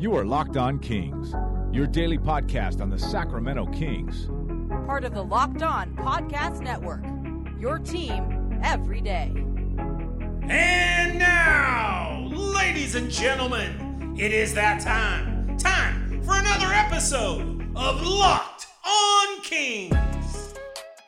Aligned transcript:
You 0.00 0.16
are 0.16 0.24
Locked 0.24 0.56
On 0.56 0.78
Kings, 0.78 1.34
your 1.70 1.86
daily 1.86 2.16
podcast 2.16 2.80
on 2.80 2.88
the 2.88 2.98
Sacramento 2.98 3.66
Kings. 3.66 4.30
Part 4.86 5.04
of 5.04 5.12
the 5.12 5.22
Locked 5.22 5.60
On 5.60 5.94
Podcast 5.94 6.62
Network. 6.62 7.04
Your 7.60 7.78
team 7.78 8.58
every 8.64 9.02
day. 9.02 9.30
And 10.48 11.18
now, 11.18 12.30
ladies 12.32 12.94
and 12.94 13.10
gentlemen, 13.10 14.16
it 14.18 14.32
is 14.32 14.54
that 14.54 14.80
time. 14.80 15.58
Time 15.58 16.22
for 16.22 16.34
another 16.34 16.72
episode 16.72 17.60
of 17.76 18.00
Locked 18.00 18.68
On 18.86 19.42
Kings. 19.42 20.09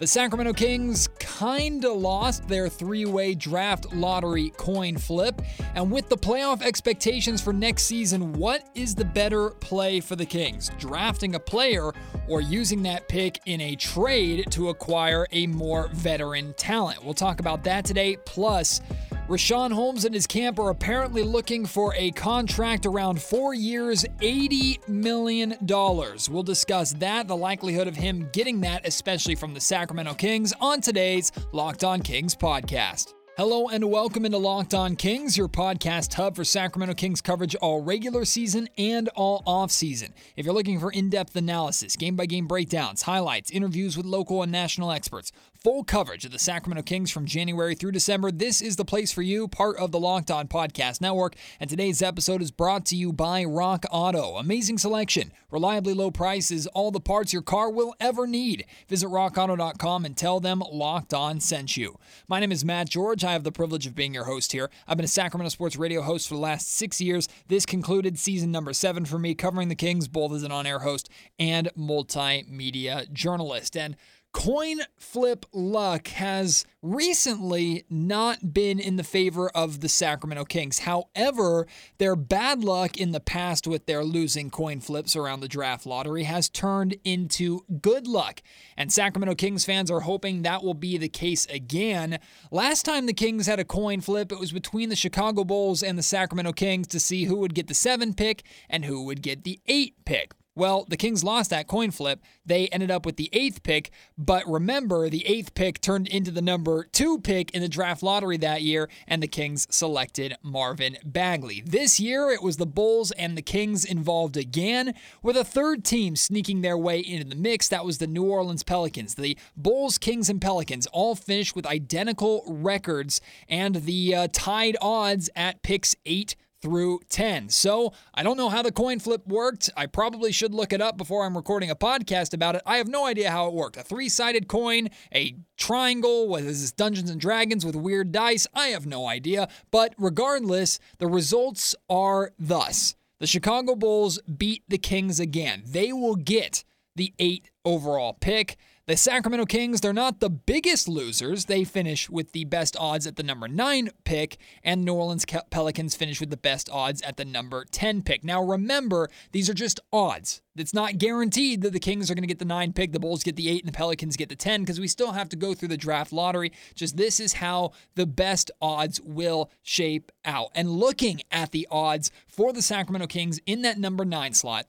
The 0.02 0.08
Sacramento 0.08 0.52
Kings 0.54 1.08
kinda 1.20 1.92
lost 1.92 2.48
their 2.48 2.68
three 2.68 3.04
way 3.04 3.36
draft 3.36 3.94
lottery 3.94 4.50
coin 4.56 4.96
flip. 4.96 5.40
And 5.76 5.92
with 5.92 6.08
the 6.08 6.16
playoff 6.16 6.60
expectations 6.60 7.40
for 7.40 7.52
next 7.52 7.84
season, 7.84 8.32
what 8.32 8.68
is 8.74 8.96
the 8.96 9.04
better 9.04 9.50
play 9.50 10.00
for 10.00 10.16
the 10.16 10.26
Kings? 10.26 10.72
Drafting 10.76 11.36
a 11.36 11.38
player 11.38 11.92
or 12.28 12.40
using 12.40 12.82
that 12.82 13.08
pick 13.08 13.38
in 13.46 13.60
a 13.60 13.76
trade 13.76 14.50
to 14.50 14.70
acquire 14.70 15.24
a 15.30 15.46
more 15.46 15.88
veteran 15.92 16.52
talent? 16.54 17.04
We'll 17.04 17.14
talk 17.14 17.38
about 17.38 17.62
that 17.62 17.84
today. 17.84 18.16
Plus, 18.24 18.80
Richaun 19.28 19.72
Holmes 19.72 20.04
and 20.04 20.12
his 20.12 20.26
camp 20.26 20.58
are 20.58 20.70
apparently 20.70 21.22
looking 21.22 21.64
for 21.64 21.94
a 21.94 22.10
contract 22.10 22.86
around 22.86 23.22
four 23.22 23.54
years, 23.54 24.04
$80 24.20 24.88
million. 24.88 25.56
We'll 25.68 26.42
discuss 26.42 26.92
that, 26.94 27.28
the 27.28 27.36
likelihood 27.36 27.86
of 27.86 27.94
him 27.94 28.28
getting 28.32 28.60
that, 28.62 28.86
especially 28.86 29.36
from 29.36 29.54
the 29.54 29.60
Sacramento 29.60 30.14
Kings, 30.14 30.52
on 30.60 30.80
today's 30.80 31.30
Locked 31.52 31.84
On 31.84 32.02
Kings 32.02 32.34
podcast. 32.34 33.14
Hello 33.38 33.68
and 33.68 33.90
welcome 33.90 34.26
into 34.26 34.36
Locked 34.36 34.74
On 34.74 34.94
Kings, 34.94 35.38
your 35.38 35.48
podcast 35.48 36.12
hub 36.12 36.36
for 36.36 36.44
Sacramento 36.44 36.92
Kings 36.92 37.22
coverage 37.22 37.54
all 37.54 37.80
regular 37.80 38.26
season 38.26 38.68
and 38.76 39.08
all 39.14 39.42
off 39.46 39.70
season. 39.70 40.12
If 40.36 40.44
you're 40.44 40.54
looking 40.54 40.78
for 40.78 40.90
in 40.92 41.08
depth 41.08 41.34
analysis, 41.34 41.96
game 41.96 42.14
by 42.14 42.26
game 42.26 42.46
breakdowns, 42.46 43.02
highlights, 43.02 43.50
interviews 43.50 43.96
with 43.96 44.04
local 44.04 44.42
and 44.42 44.52
national 44.52 44.92
experts, 44.92 45.32
full 45.62 45.84
coverage 45.84 46.24
of 46.24 46.32
the 46.32 46.40
Sacramento 46.40 46.82
Kings 46.82 47.12
from 47.12 47.24
January 47.24 47.76
through 47.76 47.92
December, 47.92 48.32
this 48.32 48.60
is 48.60 48.74
the 48.74 48.84
place 48.84 49.12
for 49.12 49.22
you, 49.22 49.46
part 49.46 49.76
of 49.76 49.92
the 49.92 50.00
Locked 50.00 50.28
On 50.28 50.48
Podcast 50.48 51.00
Network. 51.00 51.36
And 51.60 51.70
today's 51.70 52.02
episode 52.02 52.42
is 52.42 52.50
brought 52.50 52.84
to 52.86 52.96
you 52.96 53.12
by 53.12 53.44
Rock 53.44 53.84
Auto. 53.92 54.38
Amazing 54.38 54.78
selection, 54.78 55.30
reliably 55.52 55.94
low 55.94 56.10
prices, 56.10 56.66
all 56.68 56.90
the 56.90 56.98
parts 56.98 57.32
your 57.32 57.42
car 57.42 57.70
will 57.70 57.94
ever 58.00 58.26
need. 58.26 58.66
Visit 58.88 59.06
rockauto.com 59.06 60.04
and 60.04 60.16
tell 60.16 60.40
them 60.40 60.64
Locked 60.72 61.14
On 61.14 61.38
sent 61.38 61.76
you. 61.76 61.96
My 62.26 62.40
name 62.40 62.50
is 62.50 62.64
Matt 62.64 62.88
George. 62.88 63.22
I 63.22 63.32
have 63.32 63.44
the 63.44 63.52
privilege 63.52 63.86
of 63.86 63.94
being 63.94 64.14
your 64.14 64.24
host 64.24 64.50
here. 64.50 64.68
I've 64.88 64.96
been 64.96 65.04
a 65.04 65.08
Sacramento 65.08 65.50
sports 65.50 65.76
radio 65.76 66.02
host 66.02 66.26
for 66.26 66.34
the 66.34 66.40
last 66.40 66.72
six 66.72 67.00
years. 67.00 67.28
This 67.46 67.66
concluded 67.66 68.18
season 68.18 68.50
number 68.50 68.72
seven 68.72 69.04
for 69.04 69.18
me, 69.18 69.36
covering 69.36 69.68
the 69.68 69.76
Kings 69.76 70.08
both 70.08 70.32
as 70.32 70.42
an 70.42 70.50
on 70.50 70.66
air 70.66 70.80
host 70.80 71.08
and 71.38 71.70
multimedia 71.78 73.12
journalist. 73.12 73.76
And 73.76 73.96
coin 74.32 74.80
flip 74.96 75.46
luck 75.52 76.08
has 76.08 76.64
recently 76.80 77.84
not 77.88 78.52
been 78.52 78.80
in 78.80 78.96
the 78.96 79.04
favor 79.04 79.48
of 79.50 79.80
the 79.80 79.88
Sacramento 79.88 80.44
Kings. 80.44 80.80
However, 80.80 81.66
their 81.98 82.16
bad 82.16 82.64
luck 82.64 82.96
in 82.96 83.12
the 83.12 83.20
past 83.20 83.66
with 83.66 83.86
their 83.86 84.02
losing 84.02 84.50
coin 84.50 84.80
flips 84.80 85.14
around 85.14 85.40
the 85.40 85.48
draft 85.48 85.86
lottery 85.86 86.24
has 86.24 86.48
turned 86.48 86.96
into 87.04 87.60
good 87.80 88.06
luck. 88.06 88.42
And 88.76 88.92
Sacramento 88.92 89.34
Kings 89.36 89.64
fans 89.64 89.90
are 89.90 90.00
hoping 90.00 90.42
that 90.42 90.64
will 90.64 90.74
be 90.74 90.96
the 90.96 91.08
case 91.08 91.46
again. 91.46 92.18
Last 92.50 92.84
time 92.84 93.06
the 93.06 93.12
Kings 93.12 93.46
had 93.46 93.60
a 93.60 93.64
coin 93.64 94.00
flip, 94.00 94.32
it 94.32 94.40
was 94.40 94.52
between 94.52 94.88
the 94.88 94.96
Chicago 94.96 95.44
Bulls 95.44 95.82
and 95.82 95.98
the 95.98 96.02
Sacramento 96.02 96.52
Kings 96.52 96.88
to 96.88 96.98
see 96.98 97.24
who 97.24 97.36
would 97.36 97.54
get 97.54 97.68
the 97.68 97.74
seven 97.74 98.14
pick 98.14 98.42
and 98.68 98.84
who 98.84 99.04
would 99.04 99.22
get 99.22 99.44
the 99.44 99.60
eight 99.66 100.04
pick. 100.04 100.32
Well, 100.54 100.84
the 100.86 100.98
Kings 100.98 101.24
lost 101.24 101.48
that 101.50 101.66
coin 101.66 101.90
flip. 101.90 102.20
They 102.44 102.68
ended 102.68 102.90
up 102.90 103.06
with 103.06 103.16
the 103.16 103.30
eighth 103.32 103.62
pick, 103.62 103.90
but 104.18 104.46
remember, 104.46 105.08
the 105.08 105.26
eighth 105.26 105.54
pick 105.54 105.80
turned 105.80 106.08
into 106.08 106.30
the 106.30 106.42
number 106.42 106.84
two 106.92 107.20
pick 107.20 107.50
in 107.52 107.62
the 107.62 107.68
draft 107.68 108.02
lottery 108.02 108.36
that 108.38 108.60
year, 108.60 108.90
and 109.06 109.22
the 109.22 109.28
Kings 109.28 109.66
selected 109.70 110.36
Marvin 110.42 110.98
Bagley. 111.04 111.62
This 111.64 111.98
year, 111.98 112.30
it 112.30 112.42
was 112.42 112.58
the 112.58 112.66
Bulls 112.66 113.12
and 113.12 113.36
the 113.36 113.42
Kings 113.42 113.84
involved 113.84 114.36
again, 114.36 114.94
with 115.22 115.38
a 115.38 115.44
third 115.44 115.84
team 115.84 116.16
sneaking 116.16 116.60
their 116.60 116.76
way 116.76 117.00
into 117.00 117.28
the 117.28 117.34
mix. 117.34 117.68
That 117.68 117.86
was 117.86 117.96
the 117.96 118.06
New 118.06 118.24
Orleans 118.24 118.62
Pelicans. 118.62 119.14
The 119.14 119.38
Bulls, 119.56 119.96
Kings, 119.96 120.28
and 120.28 120.40
Pelicans 120.40 120.86
all 120.88 121.14
finished 121.14 121.56
with 121.56 121.66
identical 121.66 122.44
records 122.46 123.22
and 123.48 123.76
the 123.76 124.14
uh, 124.14 124.28
tied 124.32 124.76
odds 124.82 125.30
at 125.34 125.62
picks 125.62 125.96
eight 126.04 126.36
through 126.62 127.00
10. 127.10 127.48
So 127.50 127.92
I 128.14 128.22
don't 128.22 128.36
know 128.36 128.48
how 128.48 128.62
the 128.62 128.72
coin 128.72 129.00
flip 129.00 129.26
worked. 129.26 129.68
I 129.76 129.86
probably 129.86 130.32
should 130.32 130.54
look 130.54 130.72
it 130.72 130.80
up 130.80 130.96
before 130.96 131.24
I'm 131.26 131.36
recording 131.36 131.70
a 131.70 131.76
podcast 131.76 132.32
about 132.32 132.54
it. 132.54 132.62
I 132.64 132.76
have 132.76 132.88
no 132.88 133.04
idea 133.04 133.30
how 133.30 133.48
it 133.48 133.54
worked. 133.54 133.76
A 133.76 133.82
three 133.82 134.08
sided 134.08 134.48
coin, 134.48 134.88
a 135.12 135.34
triangle, 135.56 136.28
what 136.28 136.44
is 136.44 136.62
this, 136.62 136.72
Dungeons 136.72 137.10
and 137.10 137.20
Dragons 137.20 137.66
with 137.66 137.76
weird 137.76 138.12
dice? 138.12 138.46
I 138.54 138.68
have 138.68 138.86
no 138.86 139.06
idea. 139.06 139.48
But 139.70 139.94
regardless, 139.98 140.78
the 140.98 141.08
results 141.08 141.74
are 141.90 142.32
thus 142.38 142.94
the 143.18 143.26
Chicago 143.26 143.76
Bulls 143.76 144.18
beat 144.22 144.64
the 144.68 144.78
Kings 144.78 145.20
again. 145.20 145.62
They 145.66 145.92
will 145.92 146.16
get 146.16 146.64
the 146.96 147.12
eight 147.18 147.50
overall 147.64 148.14
pick. 148.14 148.56
The 148.88 148.96
Sacramento 148.96 149.46
Kings, 149.46 149.80
they're 149.80 149.92
not 149.92 150.18
the 150.18 150.28
biggest 150.28 150.88
losers. 150.88 151.44
They 151.44 151.62
finish 151.62 152.10
with 152.10 152.32
the 152.32 152.42
best 152.46 152.76
odds 152.76 153.06
at 153.06 153.14
the 153.14 153.22
number 153.22 153.46
9 153.46 153.90
pick, 154.02 154.38
and 154.64 154.84
New 154.84 154.94
Orleans 154.94 155.24
Pelicans 155.50 155.94
finish 155.94 156.18
with 156.18 156.30
the 156.30 156.36
best 156.36 156.68
odds 156.68 157.00
at 157.02 157.16
the 157.16 157.24
number 157.24 157.64
10 157.70 158.02
pick. 158.02 158.24
Now, 158.24 158.42
remember, 158.42 159.08
these 159.30 159.48
are 159.48 159.54
just 159.54 159.78
odds. 159.92 160.42
It's 160.56 160.74
not 160.74 160.98
guaranteed 160.98 161.62
that 161.62 161.72
the 161.72 161.78
Kings 161.78 162.10
are 162.10 162.14
going 162.16 162.24
to 162.24 162.28
get 162.28 162.40
the 162.40 162.44
9 162.44 162.72
pick, 162.72 162.90
the 162.90 162.98
Bulls 162.98 163.22
get 163.22 163.36
the 163.36 163.48
8, 163.50 163.62
and 163.62 163.72
the 163.72 163.76
Pelicans 163.76 164.16
get 164.16 164.28
the 164.28 164.34
10 164.34 164.62
because 164.62 164.80
we 164.80 164.88
still 164.88 165.12
have 165.12 165.28
to 165.28 165.36
go 165.36 165.54
through 165.54 165.68
the 165.68 165.76
draft 165.76 166.12
lottery. 166.12 166.50
Just 166.74 166.96
this 166.96 167.20
is 167.20 167.34
how 167.34 167.70
the 167.94 168.04
best 168.04 168.50
odds 168.60 169.00
will 169.00 169.48
shape 169.62 170.10
out. 170.24 170.50
And 170.56 170.68
looking 170.68 171.22
at 171.30 171.52
the 171.52 171.68
odds 171.70 172.10
for 172.26 172.52
the 172.52 172.60
Sacramento 172.62 173.06
Kings 173.06 173.38
in 173.46 173.62
that 173.62 173.78
number 173.78 174.04
9 174.04 174.34
slot, 174.34 174.66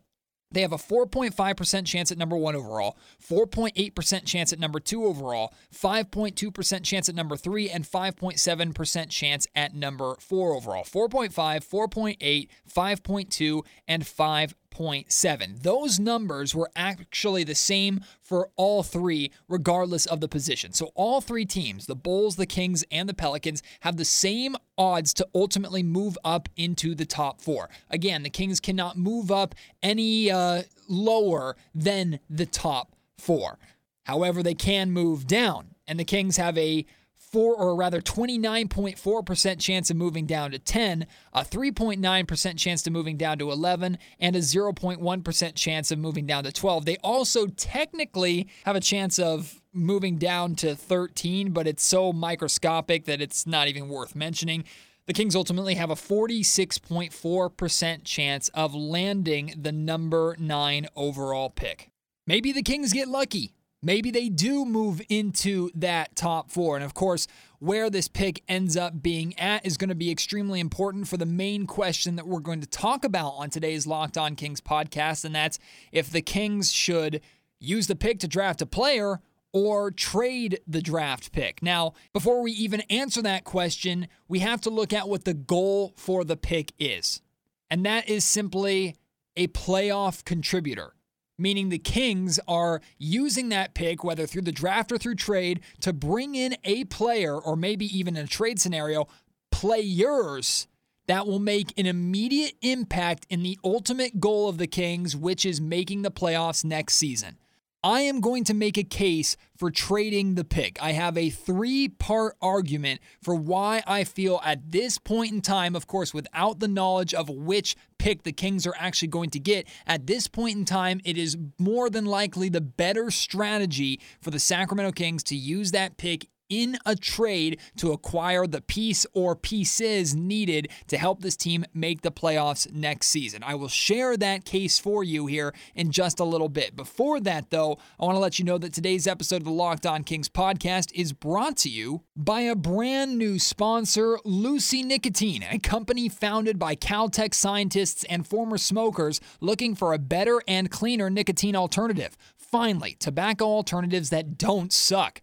they 0.54 0.62
have 0.62 0.72
a 0.72 0.78
4.5% 0.78 1.86
chance 1.86 2.12
at 2.12 2.18
number 2.18 2.38
one 2.38 2.56
overall, 2.56 2.98
4.8% 3.22 4.26
chance 4.26 4.54
at 4.54 4.60
number 4.60 4.80
two 4.80 5.06
overall, 5.06 5.54
5.2% 5.74 6.84
chance 6.84 7.10
at 7.10 7.16
number 7.16 7.36
three, 7.36 7.70
and 7.70 7.84
5.7% 7.84 9.10
chance 9.10 9.48
at 9.56 9.74
number 9.74 10.16
four 10.20 10.56
overall. 10.56 10.84
4.5, 10.84 11.34
4.8, 11.34 12.48
5.2, 12.72 13.66
and 13.88 14.08
5. 14.08 14.56
0.7. 14.74 15.62
Those 15.62 16.00
numbers 16.00 16.56
were 16.56 16.70
actually 16.76 17.44
the 17.44 17.56
same 17.56 18.02
for 18.22 18.50
all 18.56 18.84
three, 18.84 19.32
regardless 19.48 20.06
of 20.06 20.20
the 20.20 20.28
position. 20.28 20.74
So 20.74 20.92
all 20.96 21.22
three 21.22 21.46
teams, 21.46 21.86
the 21.86 21.96
Bulls, 21.96 22.36
the 22.36 22.46
Kings, 22.46 22.84
and 22.92 23.08
the 23.08 23.14
Pelicans, 23.14 23.62
have 23.82 23.98
the 23.98 24.06
same 24.06 24.56
odds 24.78 25.14
to 25.16 25.28
ultimately 25.36 25.84
move 25.84 26.18
up 26.24 26.50
into 26.56 26.96
the 26.96 27.06
top 27.06 27.42
four. 27.42 27.70
Again, 27.90 28.24
the 28.24 28.30
Kings 28.30 28.60
cannot 28.60 28.98
move 28.98 29.32
up 29.32 29.56
any 29.82 30.32
uh, 30.32 30.64
lower 30.88 31.56
than 31.76 32.20
the 32.30 32.46
top 32.46 32.96
four. 33.18 33.60
However, 34.04 34.44
they 34.44 34.56
can 34.56 34.92
move 34.92 35.28
down, 35.28 35.76
and 35.88 36.00
the 36.00 36.06
Kings 36.06 36.38
have 36.38 36.58
a 36.58 36.86
four 37.34 37.56
or 37.56 37.76
rather 37.76 38.00
29.4% 38.00 39.60
chance 39.60 39.90
of 39.90 39.98
moving 39.98 40.28
down 40.28 40.52
to 40.52 40.60
10, 40.60 41.08
a 41.34 41.44
3.9% 41.44 42.58
chance 42.58 42.84
to 42.84 42.92
moving 42.92 43.18
down 43.18 43.40
to 43.40 43.52
11, 43.52 43.98
and 44.20 44.36
a 44.36 44.40
0.1% 44.40 45.56
chance 45.56 45.92
of 45.92 45.98
moving 45.98 46.28
down 46.28 46.44
to 46.44 46.52
12. 46.52 46.86
They 46.86 46.98
also 46.98 47.48
technically 47.48 48.48
have 48.66 48.76
a 48.76 48.80
chance 48.80 49.18
of 49.18 49.64
moving 49.74 50.18
down 50.18 50.54
to 50.56 50.76
13, 50.76 51.52
but 51.52 51.68
it's 51.68 51.84
so 51.84 52.14
microscopic 52.14 53.06
that 53.06 53.20
it's 53.20 53.48
not 53.48 53.68
even 53.68 53.90
worth 53.90 54.16
mentioning. 54.16 54.64
The 55.08 55.14
Kings 55.14 55.36
ultimately 55.36 55.74
have 55.74 55.90
a 55.90 55.96
46.4% 55.96 58.04
chance 58.04 58.50
of 58.50 58.76
landing 58.76 59.56
the 59.58 59.72
number 59.72 60.36
9 60.40 60.86
overall 60.96 61.50
pick. 61.50 61.90
Maybe 62.28 62.52
the 62.52 62.62
Kings 62.62 62.94
get 62.94 63.08
lucky. 63.08 63.56
Maybe 63.86 64.12
they 64.12 64.30
do 64.30 64.64
move 64.64 65.02
into 65.10 65.70
that 65.76 66.16
top 66.16 66.50
four. 66.50 66.78
And 66.78 66.86
of 66.86 66.94
course, 66.94 67.28
where 67.60 67.90
this 67.90 68.08
pick 68.08 68.42
ends 68.48 68.78
up 68.78 69.04
being 69.04 69.38
at 69.38 69.66
is 69.66 69.76
going 69.76 69.90
to 69.90 69.96
be 69.96 70.10
extremely 70.10 70.62
important 70.62 71.10
for 71.10 71.18
the 71.18 71.26
main 71.26 71.68
question 71.68 72.16
that 72.16 72.26
we're 72.26 72.40
going 72.40 72.62
to 72.62 72.68
talk 72.68 73.04
about 73.04 73.32
on 73.32 73.50
today's 73.50 73.86
Locked 73.86 74.18
On 74.18 74.36
Kings 74.36 74.62
podcast. 74.62 75.26
And 75.26 75.36
that's 75.36 75.60
if 75.92 76.10
the 76.10 76.22
Kings 76.22 76.72
should 76.72 77.20
use 77.60 77.88
the 77.88 77.96
pick 77.96 78.20
to 78.20 78.28
draft 78.28 78.62
a 78.62 78.66
player 78.66 79.20
or 79.52 79.92
trade 79.92 80.62
the 80.66 80.82
draft 80.82 81.34
pick. 81.34 81.62
Now, 81.62 81.94
before 82.14 82.42
we 82.42 82.54
even 82.54 82.82
answer 82.90 83.22
that 83.22 83.44
question, 83.44 84.08
we 84.30 84.40
have 84.40 84.62
to 84.62 84.70
look 84.70 84.94
at 84.94 85.10
what 85.10 85.26
the 85.26 85.34
goal 85.34 85.94
for 85.98 86.24
the 86.24 86.38
pick 86.38 86.72
is. 86.80 87.22
And 87.70 87.86
that 87.86 88.08
is 88.08 88.24
simply 88.24 88.96
a 89.36 89.48
playoff 89.48 90.24
contributor 90.24 90.93
meaning 91.38 91.70
the 91.70 91.80
Kings 91.80 92.40
are 92.48 92.82
using 92.98 93.50
that 93.50 93.74
pick, 93.74 94.04
whether 94.04 94.26
through 94.26 94.44
the 94.44 94.52
draft 94.52 94.92
or 94.92 94.98
through 94.98 95.16
trade, 95.16 95.62
to 95.82 95.94
bring 95.94 96.36
in 96.36 96.56
a 96.64 96.84
player 96.86 97.38
or 97.38 97.56
maybe 97.56 97.86
even 97.98 98.16
in 98.16 98.26
a 98.26 98.28
trade 98.28 98.60
scenario, 98.60 99.08
players 99.52 100.68
that 101.08 101.28
will 101.28 101.40
make 101.40 101.78
an 101.78 101.86
immediate 101.86 102.54
impact 102.62 103.26
in 103.30 103.44
the 103.44 103.60
ultimate 103.64 104.20
goal 104.20 104.48
of 104.48 104.58
the 104.58 104.68
Kings, 104.68 105.16
which 105.16 105.46
is 105.46 105.60
making 105.60 106.02
the 106.02 106.12
playoffs 106.12 106.64
next 106.64 106.96
season. 106.96 107.38
I 107.86 108.02
am 108.02 108.22
going 108.22 108.46
to 108.46 108.54
make 108.54 108.78
a 108.78 108.84
case 108.84 109.36
for 109.58 109.70
trading 109.70 110.36
the 110.36 110.46
pick. 110.46 110.82
I 110.82 110.94
have 110.94 111.18
a 111.18 111.30
three 111.30 111.90
part 111.90 112.38
argument 112.42 113.02
for 113.22 113.36
why 113.36 113.84
I 113.86 114.06
feel 114.06 114.40
at 114.46 114.72
this 114.72 114.98
point 114.98 115.34
in 115.34 115.42
time, 115.42 115.76
of 115.76 115.86
course, 115.86 116.14
without 116.14 116.60
the 116.60 116.70
knowledge 116.70 117.14
of 117.14 117.30
which 117.30 117.76
pick 117.98 118.24
the 118.24 118.32
Kings 118.32 118.66
are 118.66 118.76
actually 118.78 119.10
going 119.10 119.32
to 119.32 119.40
get, 119.40 119.68
at 119.86 120.08
this 120.08 120.30
point 120.30 120.58
in 120.58 120.64
time, 120.64 121.02
it 121.04 121.18
is 121.18 121.38
more 121.60 121.90
than 121.90 122.06
likely 122.06 122.48
the 122.48 122.62
better 122.62 123.12
strategy 123.12 124.00
for 124.22 124.32
the 124.32 124.40
Sacramento 124.40 124.94
Kings 124.94 125.24
to 125.24 125.36
use 125.36 125.72
that 125.72 125.98
pick 125.98 126.28
in 126.54 126.78
a 126.86 126.96
trade 126.96 127.60
to 127.78 127.92
acquire 127.92 128.46
the 128.46 128.62
piece 128.62 129.06
or 129.14 129.36
pieces 129.36 130.14
needed 130.14 130.70
to 130.88 130.98
help 130.98 131.22
this 131.22 131.36
team 131.36 131.66
make 131.74 132.02
the 132.02 132.12
playoffs 132.12 132.72
next 132.72 133.08
season. 133.08 133.44
I 133.44 133.56
will 133.56 133.68
share 133.68 134.16
that 134.18 134.46
case 134.46 134.78
for 134.78 135.04
you 135.04 135.26
here 135.26 135.54
in 135.74 135.92
just 135.92 136.20
a 136.20 136.24
little 136.24 136.50
bit. 136.50 136.76
Before 136.76 137.20
that, 137.22 137.50
though, 137.50 137.80
I 138.00 138.06
want 138.06 138.16
to 138.16 138.20
let 138.20 138.38
you 138.38 138.46
know 138.46 138.60
that 138.60 138.74
today's 138.74 139.08
episode 139.08 139.38
of 139.38 139.46
the 139.46 139.52
Locked 139.52 139.88
On 139.88 140.04
Kings 140.04 140.30
podcast 140.30 140.92
is 140.94 141.12
brought 141.12 141.58
to 141.58 141.70
you 141.70 142.04
by 142.16 142.42
a 142.42 142.56
brand 142.56 143.18
new 143.18 143.40
sponsor, 143.40 144.20
Lucy 144.24 144.84
Nicotine, 144.84 145.44
a 145.50 145.58
company 145.58 146.08
founded 146.08 146.60
by 146.60 146.76
Caltech 146.76 147.34
scientists 147.34 148.04
and 148.06 148.28
former 148.28 148.60
smokers 148.60 149.20
looking 149.42 149.74
for 149.74 149.94
a 149.94 150.00
better 150.00 150.42
and 150.48 150.70
cleaner 150.70 151.10
nicotine 151.10 151.56
alternative. 151.56 152.16
Finally, 152.36 152.96
tobacco 153.00 153.46
alternatives 153.46 154.12
that 154.12 154.38
don't 154.38 154.72
suck. 154.72 155.20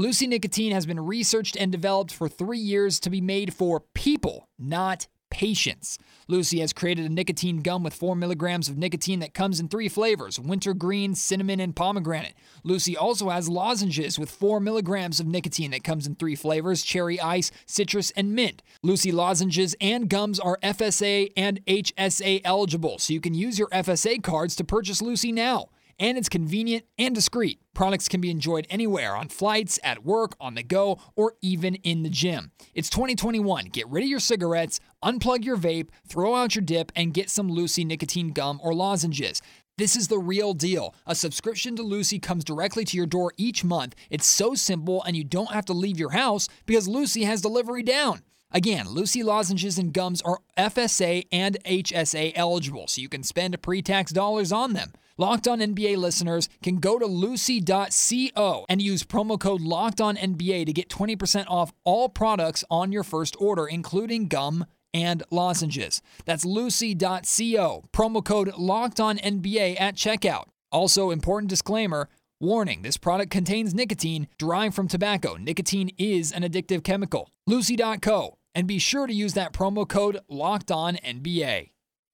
Lucy 0.00 0.26
Nicotine 0.26 0.72
has 0.72 0.86
been 0.86 0.98
researched 0.98 1.58
and 1.58 1.70
developed 1.70 2.10
for 2.10 2.26
three 2.26 2.58
years 2.58 2.98
to 2.98 3.10
be 3.10 3.20
made 3.20 3.52
for 3.52 3.80
people, 3.92 4.48
not 4.58 5.06
patients. 5.28 5.98
Lucy 6.26 6.60
has 6.60 6.72
created 6.72 7.04
a 7.04 7.12
nicotine 7.12 7.60
gum 7.60 7.82
with 7.82 7.92
4 7.92 8.16
milligrams 8.16 8.70
of 8.70 8.78
nicotine 8.78 9.20
that 9.20 9.34
comes 9.34 9.60
in 9.60 9.68
three 9.68 9.90
flavors 9.90 10.40
wintergreen, 10.40 11.14
cinnamon, 11.14 11.60
and 11.60 11.76
pomegranate. 11.76 12.32
Lucy 12.64 12.96
also 12.96 13.28
has 13.28 13.50
lozenges 13.50 14.18
with 14.18 14.30
4 14.30 14.58
milligrams 14.58 15.20
of 15.20 15.26
nicotine 15.26 15.70
that 15.72 15.84
comes 15.84 16.06
in 16.06 16.14
three 16.14 16.34
flavors 16.34 16.82
cherry 16.82 17.20
ice, 17.20 17.50
citrus, 17.66 18.10
and 18.12 18.34
mint. 18.34 18.62
Lucy 18.82 19.12
lozenges 19.12 19.76
and 19.82 20.08
gums 20.08 20.40
are 20.40 20.58
FSA 20.62 21.30
and 21.36 21.62
HSA 21.66 22.40
eligible, 22.42 22.98
so 22.98 23.12
you 23.12 23.20
can 23.20 23.34
use 23.34 23.58
your 23.58 23.68
FSA 23.68 24.22
cards 24.22 24.56
to 24.56 24.64
purchase 24.64 25.02
Lucy 25.02 25.30
now 25.30 25.68
and 26.00 26.18
it's 26.18 26.28
convenient 26.28 26.86
and 26.98 27.14
discreet. 27.14 27.60
Products 27.74 28.08
can 28.08 28.20
be 28.20 28.30
enjoyed 28.30 28.66
anywhere 28.70 29.14
on 29.14 29.28
flights, 29.28 29.78
at 29.84 30.04
work, 30.04 30.34
on 30.40 30.54
the 30.54 30.62
go, 30.62 30.98
or 31.14 31.34
even 31.42 31.76
in 31.76 32.02
the 32.02 32.08
gym. 32.08 32.50
It's 32.74 32.90
2021. 32.90 33.66
Get 33.66 33.88
rid 33.88 34.02
of 34.02 34.08
your 34.08 34.18
cigarettes, 34.18 34.80
unplug 35.04 35.44
your 35.44 35.58
vape, 35.58 35.90
throw 36.08 36.34
out 36.34 36.56
your 36.56 36.64
dip, 36.64 36.90
and 36.96 37.14
get 37.14 37.30
some 37.30 37.48
Lucy 37.48 37.84
nicotine 37.84 38.32
gum 38.32 38.58
or 38.64 38.74
lozenges. 38.74 39.40
This 39.76 39.96
is 39.96 40.08
the 40.08 40.18
real 40.18 40.52
deal. 40.52 40.94
A 41.06 41.14
subscription 41.14 41.76
to 41.76 41.82
Lucy 41.82 42.18
comes 42.18 42.44
directly 42.44 42.84
to 42.84 42.96
your 42.96 43.06
door 43.06 43.32
each 43.36 43.62
month. 43.62 43.94
It's 44.10 44.26
so 44.26 44.54
simple, 44.54 45.02
and 45.04 45.16
you 45.16 45.24
don't 45.24 45.52
have 45.52 45.64
to 45.66 45.72
leave 45.72 45.98
your 45.98 46.10
house 46.10 46.48
because 46.66 46.88
Lucy 46.88 47.24
has 47.24 47.40
delivery 47.40 47.82
down. 47.82 48.22
Again, 48.52 48.88
Lucy 48.88 49.22
lozenges 49.22 49.78
and 49.78 49.94
gums 49.94 50.20
are 50.22 50.40
FSA 50.58 51.26
and 51.30 51.56
HSA 51.64 52.32
eligible, 52.34 52.88
so 52.88 53.00
you 53.00 53.08
can 53.08 53.22
spend 53.22 53.60
pre 53.62 53.80
tax 53.80 54.10
dollars 54.10 54.50
on 54.50 54.72
them. 54.72 54.92
Locked 55.20 55.46
On 55.46 55.58
NBA 55.58 55.98
listeners 55.98 56.48
can 56.62 56.76
go 56.76 56.98
to 56.98 57.04
lucy.co 57.04 58.64
and 58.70 58.80
use 58.80 59.02
promo 59.02 59.38
code 59.38 59.60
Locked 59.60 60.00
On 60.00 60.16
NBA 60.16 60.64
to 60.64 60.72
get 60.72 60.88
20% 60.88 61.44
off 61.46 61.74
all 61.84 62.08
products 62.08 62.64
on 62.70 62.90
your 62.90 63.02
first 63.04 63.36
order, 63.38 63.66
including 63.66 64.28
gum 64.28 64.64
and 64.94 65.22
lozenges. 65.30 66.00
That's 66.24 66.46
lucy.co, 66.46 67.84
promo 67.92 68.24
code 68.24 68.54
Locked 68.56 68.98
On 68.98 69.18
NBA 69.18 69.78
at 69.78 69.94
checkout. 69.94 70.44
Also, 70.72 71.10
important 71.10 71.50
disclaimer. 71.50 72.08
Warning 72.40 72.80
this 72.80 72.96
product 72.96 73.30
contains 73.30 73.74
nicotine 73.74 74.26
derived 74.38 74.74
from 74.74 74.88
tobacco. 74.88 75.36
Nicotine 75.36 75.90
is 75.98 76.32
an 76.32 76.44
addictive 76.44 76.82
chemical. 76.82 77.28
Lucy.co, 77.46 78.38
and 78.54 78.66
be 78.66 78.78
sure 78.78 79.06
to 79.06 79.12
use 79.12 79.34
that 79.34 79.52
promo 79.52 79.86
code 79.86 80.20
Locked 80.30 80.70
On 80.70 80.96
NBA. 80.96 81.72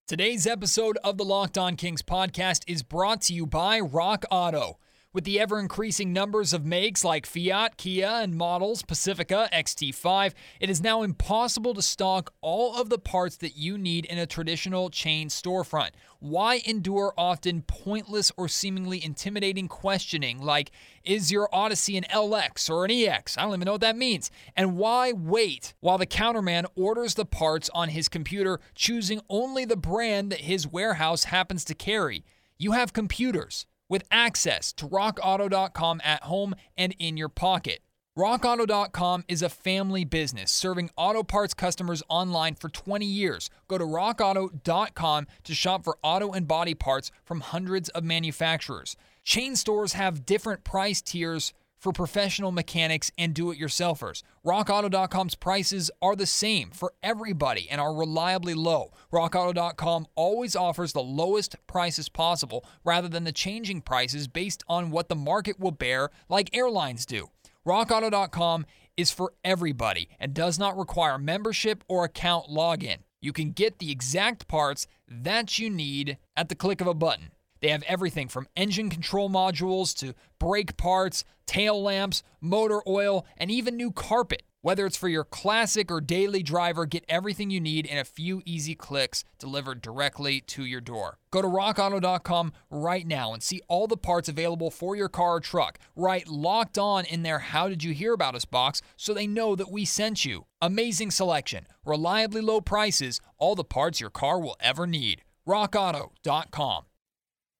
Today's 0.09 0.47
episode 0.47 0.99
of 1.03 1.19
the 1.19 1.25
Locked 1.25 1.59
On 1.59 1.75
Kings 1.75 2.01
podcast 2.01 2.63
is 2.69 2.85
brought 2.85 3.23
to 3.23 3.33
you 3.35 3.45
by 3.45 3.81
Rock 3.81 4.25
Auto. 4.31 4.79
With 5.17 5.25
the 5.25 5.41
ever 5.41 5.59
increasing 5.59 6.13
numbers 6.13 6.53
of 6.53 6.67
makes 6.67 7.03
like 7.03 7.25
Fiat, 7.25 7.79
Kia, 7.79 8.07
and 8.07 8.35
models 8.35 8.83
Pacifica, 8.83 9.49
XT5, 9.51 10.35
it 10.61 10.69
is 10.69 10.83
now 10.83 11.01
impossible 11.01 11.73
to 11.73 11.81
stock 11.81 12.35
all 12.43 12.79
of 12.79 12.91
the 12.91 12.99
parts 12.99 13.37
that 13.39 13.57
you 13.57 13.79
need 13.79 14.05
in 14.05 14.19
a 14.19 14.27
traditional 14.27 14.91
chain 14.91 15.29
storefront. 15.29 15.93
Why 16.19 16.61
endure 16.67 17.15
often 17.17 17.63
pointless 17.63 18.31
or 18.37 18.47
seemingly 18.47 19.03
intimidating 19.03 19.69
questioning 19.69 20.39
like, 20.39 20.71
is 21.03 21.33
your 21.33 21.49
Odyssey 21.51 21.97
an 21.97 22.05
LX 22.13 22.69
or 22.69 22.85
an 22.85 22.91
EX? 22.91 23.39
I 23.39 23.45
don't 23.45 23.55
even 23.55 23.65
know 23.65 23.73
what 23.73 23.81
that 23.81 23.97
means. 23.97 24.31
And 24.55 24.77
why 24.77 25.13
wait 25.13 25.73
while 25.81 25.97
the 25.97 26.07
counterman 26.07 26.67
orders 26.75 27.15
the 27.15 27.25
parts 27.25 27.71
on 27.73 27.89
his 27.89 28.11
computer, 28.11 28.61
choosing 28.75 29.23
only 29.31 29.65
the 29.65 29.79
brand 29.79 30.31
that 30.31 30.41
his 30.41 30.69
warehouse 30.69 31.25
happens 31.25 31.65
to 31.65 31.75
carry? 31.75 32.23
You 32.59 32.73
have 32.73 32.93
computers 32.93 33.65
with 33.89 34.05
access 34.11 34.73
to 34.75 34.89
rockauto.com 34.89 36.01
at 36.05 36.25
home 36.25 36.55
and 36.77 36.95
in 36.99 37.17
your 37.17 37.29
pocket. 37.29 37.81
RockAuto.com 38.19 39.25
is 39.29 39.43
a 39.43 39.51
family 39.51 40.07
business 40.07 40.51
serving 40.51 40.89
auto 40.97 41.23
parts 41.23 41.53
customers 41.53 42.03
online 42.09 42.55
for 42.55 42.71
20 42.71 43.05
years. 43.05 43.51
Go 43.69 43.77
to 43.77 43.85
RockAuto.com 43.85 45.27
to 45.45 45.55
shop 45.55 45.85
for 45.85 45.99
auto 46.03 46.33
and 46.33 46.49
body 46.49 46.73
parts 46.73 47.11
from 47.27 47.41
hundreds 47.41 47.91
of 47.91 48.05
manufacturers. 48.05 48.97
Chain 49.23 49.55
stores 49.55 49.93
have 49.93 50.25
different 50.25 50.65
price 50.65 51.03
tiers 51.03 51.53
for 51.79 51.93
professional 51.93 52.53
mechanics 52.53 53.11
and 53.19 53.35
do 53.35 53.51
it 53.51 53.59
yourselfers. 53.59 54.23
RockAuto.com's 54.45 55.35
prices 55.35 55.91
are 56.01 56.17
the 56.17 56.27
same 56.27 56.71
for 56.71 56.93
everybody 57.03 57.69
and 57.71 57.81
are 57.81 57.95
reliably 57.95 58.55
low. 58.55 58.93
RockAuto.com 59.13 60.07
always 60.15 60.57
offers 60.57 60.93
the 60.93 61.03
lowest 61.03 61.57
prices 61.67 62.09
possible 62.09 62.65
rather 62.85 63.09
than 63.09 63.25
the 63.25 63.33
changing 63.33 63.83
prices 63.83 64.29
based 64.29 64.63
on 64.69 64.91
what 64.91 65.09
the 65.09 65.15
market 65.15 65.61
will 65.61 65.71
bear, 65.71 66.11
like 66.29 66.55
airlines 66.57 67.07
do. 67.07 67.31
RockAuto.com 67.67 68.67
is 68.97 69.11
for 69.11 69.33
everybody 69.45 70.09
and 70.19 70.33
does 70.33 70.59
not 70.59 70.79
require 70.79 71.19
membership 71.19 71.85
or 71.89 72.05
account 72.05 72.49
login. 72.49 72.99
You 73.21 73.33
can 73.33 73.51
get 73.51 73.79
the 73.79 73.91
exact 73.91 74.47
parts 74.49 74.87
that 75.09 75.59
you 75.59 75.69
need 75.69 76.19
at 76.37 76.49
the 76.49 76.55
click 76.55 76.81
of 76.81 76.87
a 76.87 76.95
button. 76.95 77.33
They 77.61 77.69
have 77.69 77.83
everything 77.85 78.29
from 78.29 78.49
engine 78.57 78.91
control 78.91 79.31
modules 79.31 79.97
to 79.99 80.15
brake 80.39 80.77
parts, 80.77 81.25
tail 81.47 81.83
lamps, 81.83 82.23
motor 82.41 82.83
oil, 82.87 83.27
and 83.37 83.51
even 83.51 83.77
new 83.77 83.91
carpet. 83.91 84.43
Whether 84.67 84.85
it's 84.85 84.97
for 84.97 85.09
your 85.09 85.23
classic 85.23 85.93
or 85.93 86.01
daily 86.01 86.43
driver, 86.43 86.87
get 86.87 87.05
everything 87.09 87.51
you 87.51 87.61
need 87.61 87.87
in 87.87 87.99
a 87.99 88.05
few 88.05 88.43
easy 88.45 88.75
clicks 88.75 89.23
delivered 89.39 89.81
directly 89.81 90.41
to 90.41 90.65
your 90.65 90.81
door. 90.81 91.19
Go 91.31 91.41
to 91.41 91.47
rockauto.com 91.47 92.53
right 92.69 93.07
now 93.07 93.33
and 93.33 93.45
see 93.45 93.63
all 93.69 93.87
the 93.87 93.97
parts 93.97 94.29
available 94.29 94.73
for 94.73 94.97
your 94.97 95.09
car 95.09 95.35
or 95.35 95.41
truck. 95.41 95.79
Write 95.95 96.27
locked 96.27 96.79
on 96.79 97.05
in 97.05 97.23
their 97.23 97.39
How 97.39 97.69
Did 97.69 97.85
You 97.85 97.95
Hear 97.95 98.13
About 98.13 98.35
Us 98.35 98.45
box 98.45 98.83
so 98.97 99.15
they 99.15 99.29
know 99.29 99.55
that 99.55 99.71
we 99.71 99.85
sent 99.85 100.25
you. 100.25 100.47
Amazing 100.61 101.13
selection, 101.13 101.69
reliably 101.85 102.41
low 102.41 102.61
prices, 102.61 103.21
all 103.39 103.55
the 103.55 103.63
parts 103.63 104.01
your 104.01 104.11
car 104.11 104.41
will 104.41 104.57
ever 104.59 104.85
need. 104.85 105.23
rockauto.com. 105.47 106.87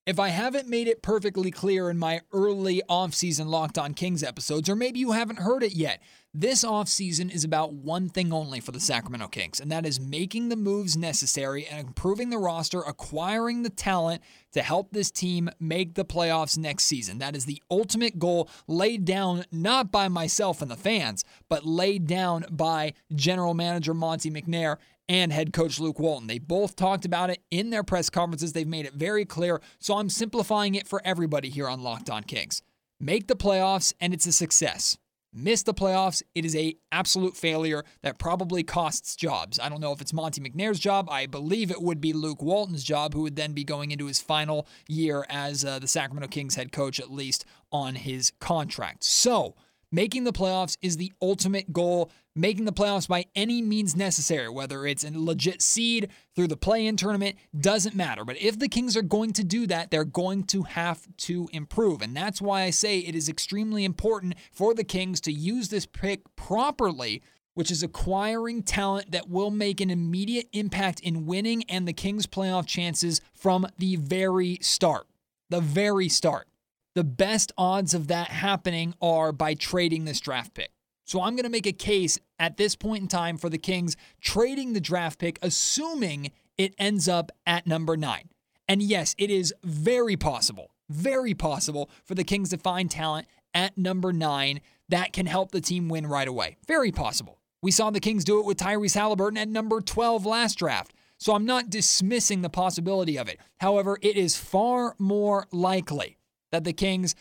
If 0.07 0.21
I 0.21 0.29
haven't 0.29 0.69
made 0.69 0.87
it 0.87 1.03
perfectly 1.03 1.51
clear 1.51 1.91
in 1.91 1.99
my 1.99 2.21
early 2.33 2.81
off-season 2.89 3.49
Locked 3.49 3.77
On 3.77 3.93
Kings 3.93 4.23
episodes, 4.23 4.69
or 4.69 4.77
maybe 4.77 5.01
you 5.01 5.11
haven't 5.11 5.41
heard 5.41 5.65
it 5.65 5.73
yet, 5.73 6.01
this 6.33 6.65
offseason 6.65 7.29
is 7.35 7.43
about 7.43 7.73
one 7.73 8.09
thing 8.09 8.33
only 8.33 8.61
for 8.61 8.71
the 8.71 8.79
Sacramento 8.79 9.27
Kings, 9.27 9.59
and 9.59 9.73
that 9.73 9.85
is 9.85 9.99
making 9.99 10.49
the 10.49 10.55
moves 10.55 10.97
necessary 10.97 11.67
and 11.67 11.89
improving 11.89 12.31
the 12.31 12.39
roster, 12.39 12.83
acquiring 12.83 13.65
the 13.65 13.71
talent 13.71 14.23
to 14.53 14.63
help 14.63 14.93
this 14.93 15.11
team 15.11 15.51
make 15.59 15.95
the 15.95 16.05
playoffs 16.05 16.57
next 16.57 16.85
season. 16.85 17.19
That 17.19 17.35
is 17.35 17.45
the 17.45 17.61
ultimate 17.69 18.21
goal 18.21 18.49
laid 18.69 19.05
down 19.07 19.45
not 19.51 19.91
by 19.91 20.07
myself 20.07 20.63
and 20.63 20.71
the 20.71 20.77
fans, 20.77 21.25
but 21.49 21.67
laid 21.67 22.07
down 22.07 22.45
by 22.49 22.93
general 23.13 23.55
manager 23.55 23.93
Monte 23.93 24.31
McNair 24.31 24.77
and 25.09 25.33
head 25.33 25.53
coach 25.53 25.79
Luke 25.79 25.99
Walton. 25.99 26.27
They 26.27 26.39
both 26.39 26.77
talked 26.77 27.05
about 27.05 27.31
it 27.31 27.43
in 27.51 27.71
their 27.71 27.85
press 27.85 28.11
conferences. 28.11 28.53
They've 28.53 28.67
made 28.67 28.87
it 28.87 28.95
very 28.95 29.25
clear. 29.25 29.61
So 29.79 29.97
I'm 29.97 30.09
simplifying 30.09 30.75
it 30.75 30.87
for 30.87 31.01
everybody 31.05 31.49
here 31.49 31.69
on 31.69 31.83
Locked 31.83 32.11
On 32.11 32.23
Kings. 32.23 32.63
Make 32.99 33.27
the 33.29 33.37
playoffs 33.37 33.93
and 34.01 34.15
it's 34.15 34.27
a 34.27 34.33
success. 34.33 34.97
Miss 35.39 35.63
the 35.63 35.75
playoffs, 35.75 36.23
it 36.35 36.47
is 36.47 36.57
a 36.57 36.77
absolute 36.93 37.37
failure 37.37 37.85
that 38.03 38.19
probably 38.19 38.63
costs 38.63 39.15
jobs. 39.17 39.61
I 39.61 39.69
don't 39.69 39.83
know 39.83 39.93
if 39.93 40.01
it's 40.01 40.15
Monte 40.15 40.41
McNair's 40.41 40.79
job. 40.79 41.11
I 41.11 41.27
believe 41.27 41.71
it 41.71 41.83
would 41.83 42.01
be 42.01 42.15
Luke 42.15 42.41
Walton's 42.41 42.83
job, 42.83 43.13
who 43.13 43.21
would 43.21 43.37
then 43.37 43.53
be 43.53 43.63
going 43.63 43.91
into 43.91 44.07
his 44.07 44.19
final 44.19 44.67
year 44.89 45.27
as 45.29 45.63
uh, 45.63 45.79
the 45.79 45.89
Sacramento 45.89 46.29
Kings 46.29 46.55
head 46.55 46.73
coach, 46.73 46.99
at 46.99 47.11
least 47.11 47.45
on 47.71 47.97
his 47.97 48.33
contract. 48.41 49.05
So 49.05 49.57
Making 49.93 50.25
the 50.25 50.33
playoffs 50.33 50.77
is 50.83 50.97
the 50.97 51.13
ultimate 51.23 51.73
goal. 51.73 52.11
Making 52.35 52.65
the 52.65 52.73
playoffs 52.73 53.09
by 53.09 53.27
any 53.35 53.63
means 53.63 53.97
necessary, 53.97 54.49
whether 54.49 54.87
it's 54.87 55.05
a 55.05 55.11
legit 55.13 55.63
seed 55.63 56.11
through 56.35 56.49
the 56.49 56.57
play 56.57 56.87
in 56.87 56.97
tournament, 56.97 57.37
doesn't 57.59 57.95
matter. 57.95 58.25
But 58.25 58.37
if 58.41 58.59
the 58.59 58.69
Kings 58.69 58.97
are 58.97 59.03
going 59.03 59.33
to 59.35 59.45
do 59.45 59.67
that, 59.69 59.91
they're 59.91 60.05
going 60.05 60.45
to 60.45 60.65
have 60.65 61.07
to 61.19 61.49
improve. 61.53 62.03
And 62.03 62.17
that's 62.17 62.43
why 62.43 62.63
I 62.63 62.71
say 62.71 62.99
it 62.99 63.15
is 63.15 63.29
extremely 63.29 63.85
important 63.85 64.35
for 64.53 64.75
the 64.75 64.85
Kings 64.85 65.21
to 65.23 65.33
use 65.33 65.69
this 65.69 65.87
pick 65.87 66.23
properly 66.37 67.23
which 67.57 67.71
is 67.71 67.83
acquiring 67.83 68.63
talent 68.63 69.13
that 69.13 69.31
will 69.31 69.51
make 69.51 69.81
an 69.81 69.89
immediate 69.89 70.47
impact 70.53 71.01
in 71.01 71.25
winning 71.25 71.65
and 71.71 71.89
the 71.89 71.93
Kings' 71.95 72.27
playoff 72.27 72.67
chances 72.67 73.23
from 73.33 73.67
the 73.79 73.97
very 73.97 74.59
start. 74.61 75.07
The 75.49 75.63
very 75.63 76.11
start. 76.11 76.49
The 76.97 77.05
best 77.05 77.53
odds 77.59 77.93
of 77.93 78.09
that 78.09 78.29
happening 78.29 78.95
are 79.03 79.31
by 79.31 79.53
trading 79.53 80.07
this 80.07 80.19
draft 80.19 80.55
pick. 80.55 80.71
So 81.05 81.21
I'm 81.21 81.37
going 81.37 81.45
to 81.45 81.51
make 81.51 81.67
a 81.67 81.73
case 81.73 82.19
at 82.39 82.57
this 82.57 82.75
point 82.75 83.03
in 83.03 83.09
time 83.09 83.37
for 83.37 83.51
the 83.51 83.59
Kings 83.59 83.99
trading 84.23 84.73
the 84.73 84.81
draft 84.81 85.19
pick, 85.19 85.39
assuming 85.43 86.33
it 86.57 86.75
ends 86.79 87.07
up 87.07 87.31
at 87.47 87.67
number 87.67 87.99
nine. 87.99 88.31
And 88.67 88.81
yes, 88.81 89.15
it 89.19 89.31
is 89.31 89.53
very 89.63 90.17
possible, 90.17 90.71
very 90.89 91.35
possible 91.35 91.91
for 92.03 92.15
the 92.15 92.25
Kings 92.25 92.49
to 92.49 92.57
find 92.57 92.91
talent 92.91 93.27
at 93.53 93.77
number 93.77 94.11
nine 94.11 94.63
that 94.89 95.13
can 95.13 95.27
help 95.27 95.51
the 95.51 95.61
team 95.61 95.91
win 95.91 96.07
right 96.07 96.27
away. 96.27 96.57
Very 96.67 96.93
possible. 96.93 97.43
We 97.61 97.73
saw 97.73 97.91
the 97.91 98.01
Kings 98.01 98.25
do 98.25 98.41
it 98.41 98.47
with 98.47 98.57
Tyrese 98.57 98.95
Halliburton 98.95 99.37
at 99.37 99.49
number 99.49 99.83
12 99.83 100.25
last 100.25 100.55
draft. 100.55 100.95
So 101.19 101.35
I'm 101.35 101.45
not 101.45 101.69
dismissing 101.69 102.41
the 102.41 102.49
possibility 102.49 103.19
of 103.19 103.29
it. 103.29 103.39
However, 103.59 103.99
it 104.01 104.17
is 104.17 104.39
far 104.39 104.95
more 104.99 105.47
likely 105.53 106.17
that 106.53 106.65
the 106.65 106.73
Kings 106.73 107.15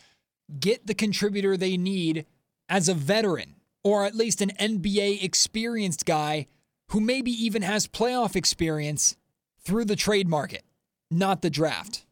get 0.59 0.87
the 0.87 0.93
contributor 0.93 1.57
they 1.57 1.77
need 1.77 2.25
as 2.69 2.89
a 2.89 2.93
veteran 2.93 3.55
or 3.83 4.03
at 4.03 4.15
least 4.15 4.41
an 4.41 4.51
NBA 4.59 5.23
experienced 5.23 6.05
guy 6.05 6.47
who 6.89 6.99
maybe 6.99 7.31
even 7.31 7.61
has 7.61 7.87
playoff 7.87 8.35
experience 8.35 9.15
through 9.63 9.85
the 9.85 9.95
trade 9.95 10.27
market, 10.27 10.63
not 11.11 11.43
the 11.43 11.51
draft. 11.51 12.03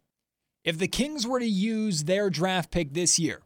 If 0.64 0.78
the 0.78 0.88
Kings 0.88 1.26
were 1.26 1.40
to 1.40 1.46
use 1.46 2.04
their 2.04 2.30
draft 2.30 2.70
pick 2.70 2.94
this 2.94 3.18
year, 3.18 3.42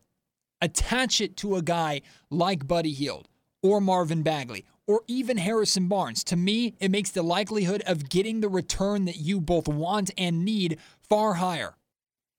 attach 0.62 1.22
it 1.22 1.38
to 1.38 1.56
a 1.56 1.62
guy 1.62 2.02
like 2.30 2.68
Buddy 2.68 2.92
Hield 2.92 3.30
or 3.64 3.80
Marvin 3.80 4.24
Bagley 4.24 4.66
or 4.88 5.04
even 5.08 5.38
Harrison 5.38 5.88
Barnes. 5.88 6.24
To 6.26 6.36
me, 6.36 6.76
it 6.80 6.92
makes 6.92 7.12
the 7.12 7.24
likelihood 7.24 7.82
of 7.88 8.10
getting 8.10 8.42
the 8.42 8.50
return 8.50 9.06
that 9.06 9.18
you 9.18 9.40
both 9.40 9.70
want 9.70 10.12
and 10.18 10.44
need 10.44 10.80
far 11.08 11.36
higher. 11.36 11.77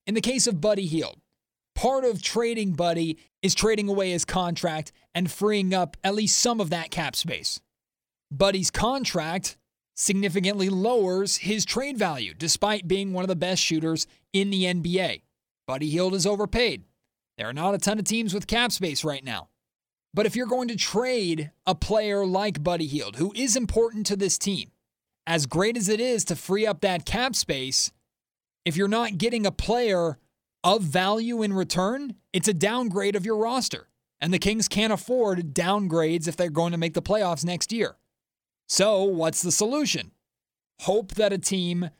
In 0.09 0.15
the 0.15 0.23
case 0.23 0.47
of 0.47 0.59
Buddy 0.59 0.87
Hield, 0.87 1.21
part 1.75 2.07
of 2.07 2.23
trading 2.23 2.73
Buddy 2.73 3.19
is 3.43 3.55
trading 3.55 3.91
away 3.91 4.13
his 4.13 4.25
contract 4.25 4.91
and 5.15 5.31
freeing 5.31 5.75
up 5.75 5.99
at 6.03 6.15
least 6.15 6.39
some 6.39 6.63
of 6.63 6.71
that 6.71 6.91
cap 6.91 7.15
space. 7.15 7.61
Buddy's 8.31 8.71
contract 8.71 9.59
significantly 9.95 10.71
lowers 10.71 11.37
his 11.37 11.67
trade 11.67 11.99
value 11.99 12.33
despite 12.33 12.89
being 12.89 13.13
one 13.13 13.23
of 13.23 13.29
the 13.29 13.37
best 13.37 13.63
shooters 13.63 14.07
in 14.33 14.49
the 14.49 14.65
NBA. 14.65 15.21
Buddy 15.67 15.91
Hield 15.91 16.15
is 16.15 16.27
overpaid. 16.27 16.85
There 17.37 17.51
are 17.51 17.53
not 17.53 17.75
a 17.75 17.79
ton 17.79 17.99
of 17.99 18.07
teams 18.07 18.33
with 18.33 18.47
cap 18.47 18.73
space 18.73 19.05
right 19.05 19.23
now. 19.23 19.51
But 20.15 20.25
if 20.25 20.35
you're 20.35 20.47
going 20.47 20.69
to 20.69 20.77
trade 20.77 21.51
a 21.67 21.75
player 21.75 22.25
like 22.25 22.63
Buddy 22.63 22.87
Hield, 22.87 23.17
who 23.17 23.31
is 23.37 23.57
important 23.57 24.07
to 24.07 24.17
this 24.17 24.39
team, 24.39 24.71
as 25.27 25.45
great 25.45 25.77
as 25.77 25.91
it 25.91 26.01
is 26.01 26.25
to 26.25 26.35
free 26.35 26.67
up 26.67 26.81
that 26.81 27.05
cap 27.05 27.37
space, 27.37 27.93
if 28.69 28.77
you're 28.77 28.89
not 28.89 29.19
getting 29.19 29.45
a 29.45 29.53
player 29.53 30.19
of 30.63 30.83
value 30.83 31.43
in 31.43 31.53
return, 31.53 32.15
it's 32.33 32.49
a 32.49 32.55
downgrade 32.55 33.17
of 33.17 33.27
your 33.27 33.37
roster. 33.37 33.89
And 34.21 34.33
the 34.33 34.39
Kings 34.39 34.69
can't 34.69 34.93
afford 34.93 35.55
downgrades 35.55 36.29
if 36.29 36.37
they're 36.37 36.51
going 36.51 36.73
to 36.73 36.79
make 36.79 36.95
the 36.95 37.03
playoffs 37.03 37.45
next 37.45 37.73
year. 37.73 37.97
So, 38.69 39.03
what's 39.03 39.43
the 39.43 39.53
solution? 39.53 40.13
Hope 40.81 41.15
that 41.15 41.33
a 41.33 41.39
team 41.39 41.91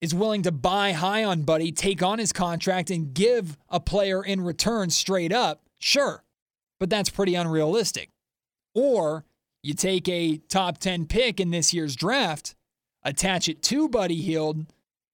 is 0.00 0.14
willing 0.14 0.42
to 0.42 0.52
buy 0.52 0.92
high 0.92 1.24
on 1.24 1.42
Buddy, 1.42 1.72
take 1.72 2.02
on 2.02 2.18
his 2.18 2.32
contract, 2.32 2.90
and 2.90 3.14
give 3.14 3.56
a 3.68 3.80
player 3.80 4.22
in 4.22 4.40
return 4.42 4.90
straight 4.90 5.32
up? 5.32 5.62
Sure 5.78 6.22
but 6.78 6.90
that's 6.90 7.10
pretty 7.10 7.34
unrealistic. 7.34 8.10
Or 8.74 9.24
you 9.62 9.74
take 9.74 10.08
a 10.08 10.38
top 10.48 10.78
10 10.78 11.06
pick 11.06 11.40
in 11.40 11.50
this 11.50 11.72
year's 11.72 11.96
draft, 11.96 12.54
attach 13.02 13.48
it 13.48 13.62
to 13.64 13.88
Buddy 13.88 14.20
Hield, 14.20 14.66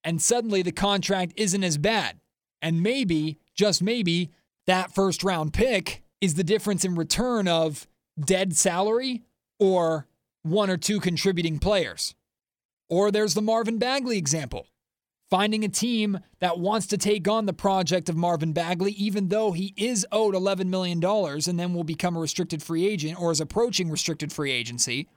and 0.03 0.21
suddenly 0.21 0.61
the 0.61 0.71
contract 0.71 1.33
isn't 1.37 1.63
as 1.63 1.77
bad. 1.77 2.19
And 2.61 2.81
maybe, 2.81 3.37
just 3.55 3.81
maybe, 3.83 4.31
that 4.67 4.93
first 4.93 5.23
round 5.23 5.53
pick 5.53 6.03
is 6.21 6.35
the 6.35 6.43
difference 6.43 6.85
in 6.85 6.95
return 6.95 7.47
of 7.47 7.87
dead 8.19 8.55
salary 8.55 9.23
or 9.59 10.07
one 10.43 10.69
or 10.69 10.77
two 10.77 10.99
contributing 10.99 11.59
players. 11.59 12.15
Or 12.89 13.11
there's 13.11 13.33
the 13.33 13.41
Marvin 13.41 13.77
Bagley 13.77 14.17
example 14.17 14.67
finding 15.33 15.63
a 15.63 15.67
team 15.67 16.19
that 16.41 16.59
wants 16.59 16.85
to 16.85 16.95
take 16.95 17.27
on 17.27 17.47
the 17.47 17.53
project 17.53 18.07
of 18.07 18.15
Marvin 18.15 18.53
Bagley, 18.53 18.91
even 18.91 19.29
though 19.29 19.51
he 19.51 19.73
is 19.75 20.05
owed 20.11 20.35
$11 20.35 20.67
million 20.67 21.03
and 21.03 21.59
then 21.59 21.73
will 21.73 21.83
become 21.83 22.15
a 22.15 22.19
restricted 22.19 22.61
free 22.61 22.85
agent 22.85 23.19
or 23.19 23.31
is 23.31 23.41
approaching 23.41 23.89
restricted 23.89 24.31
free 24.31 24.51
agency. 24.51 25.07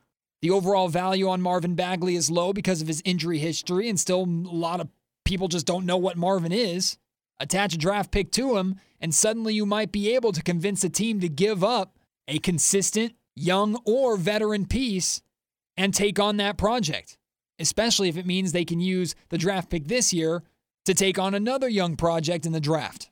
The 0.46 0.52
overall 0.52 0.86
value 0.86 1.28
on 1.28 1.42
Marvin 1.42 1.74
Bagley 1.74 2.14
is 2.14 2.30
low 2.30 2.52
because 2.52 2.80
of 2.80 2.86
his 2.86 3.02
injury 3.04 3.38
history, 3.38 3.88
and 3.88 3.98
still 3.98 4.22
a 4.22 4.54
lot 4.54 4.78
of 4.78 4.86
people 5.24 5.48
just 5.48 5.66
don't 5.66 5.84
know 5.84 5.96
what 5.96 6.16
Marvin 6.16 6.52
is. 6.52 6.98
Attach 7.40 7.74
a 7.74 7.78
draft 7.78 8.12
pick 8.12 8.30
to 8.30 8.56
him, 8.56 8.76
and 9.00 9.12
suddenly 9.12 9.54
you 9.54 9.66
might 9.66 9.90
be 9.90 10.14
able 10.14 10.30
to 10.30 10.44
convince 10.44 10.84
a 10.84 10.88
team 10.88 11.18
to 11.18 11.28
give 11.28 11.64
up 11.64 11.98
a 12.28 12.38
consistent, 12.38 13.14
young, 13.34 13.76
or 13.84 14.16
veteran 14.16 14.66
piece 14.66 15.20
and 15.76 15.92
take 15.92 16.20
on 16.20 16.36
that 16.36 16.56
project 16.56 17.18
especially 17.58 18.08
if 18.08 18.16
it 18.16 18.26
means 18.26 18.52
they 18.52 18.64
can 18.64 18.80
use 18.80 19.14
the 19.28 19.38
draft 19.38 19.70
pick 19.70 19.88
this 19.88 20.12
year 20.12 20.42
to 20.84 20.94
take 20.94 21.18
on 21.18 21.34
another 21.34 21.68
young 21.68 21.96
project 21.96 22.46
in 22.46 22.52
the 22.52 22.60
draft. 22.60 23.10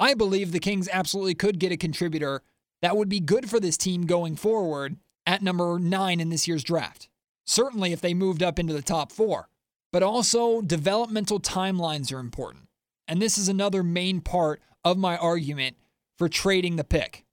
I 0.00 0.14
believe 0.14 0.52
the 0.52 0.58
Kings 0.58 0.88
absolutely 0.92 1.34
could 1.34 1.58
get 1.58 1.72
a 1.72 1.76
contributor 1.76 2.42
that 2.82 2.96
would 2.96 3.08
be 3.08 3.20
good 3.20 3.48
for 3.48 3.58
this 3.58 3.76
team 3.76 4.06
going 4.06 4.36
forward 4.36 4.96
at 5.28 5.42
number 5.42 5.78
nine 5.78 6.20
in 6.20 6.30
this 6.30 6.48
year's 6.48 6.64
draft. 6.64 7.10
Certainly 7.44 7.92
if 7.92 8.00
they 8.00 8.14
moved 8.14 8.42
up 8.42 8.58
into 8.58 8.72
the 8.72 8.80
top 8.80 9.12
four. 9.12 9.50
But 9.92 10.02
also, 10.02 10.62
developmental 10.62 11.38
timelines 11.38 12.12
are 12.12 12.18
important. 12.18 12.68
And 13.06 13.20
this 13.20 13.36
is 13.36 13.48
another 13.48 13.82
main 13.82 14.22
part 14.22 14.62
of 14.84 14.96
my 14.96 15.18
argument 15.18 15.76
for 16.16 16.28
trading 16.28 16.76
the 16.76 16.84
pick. 16.84 17.26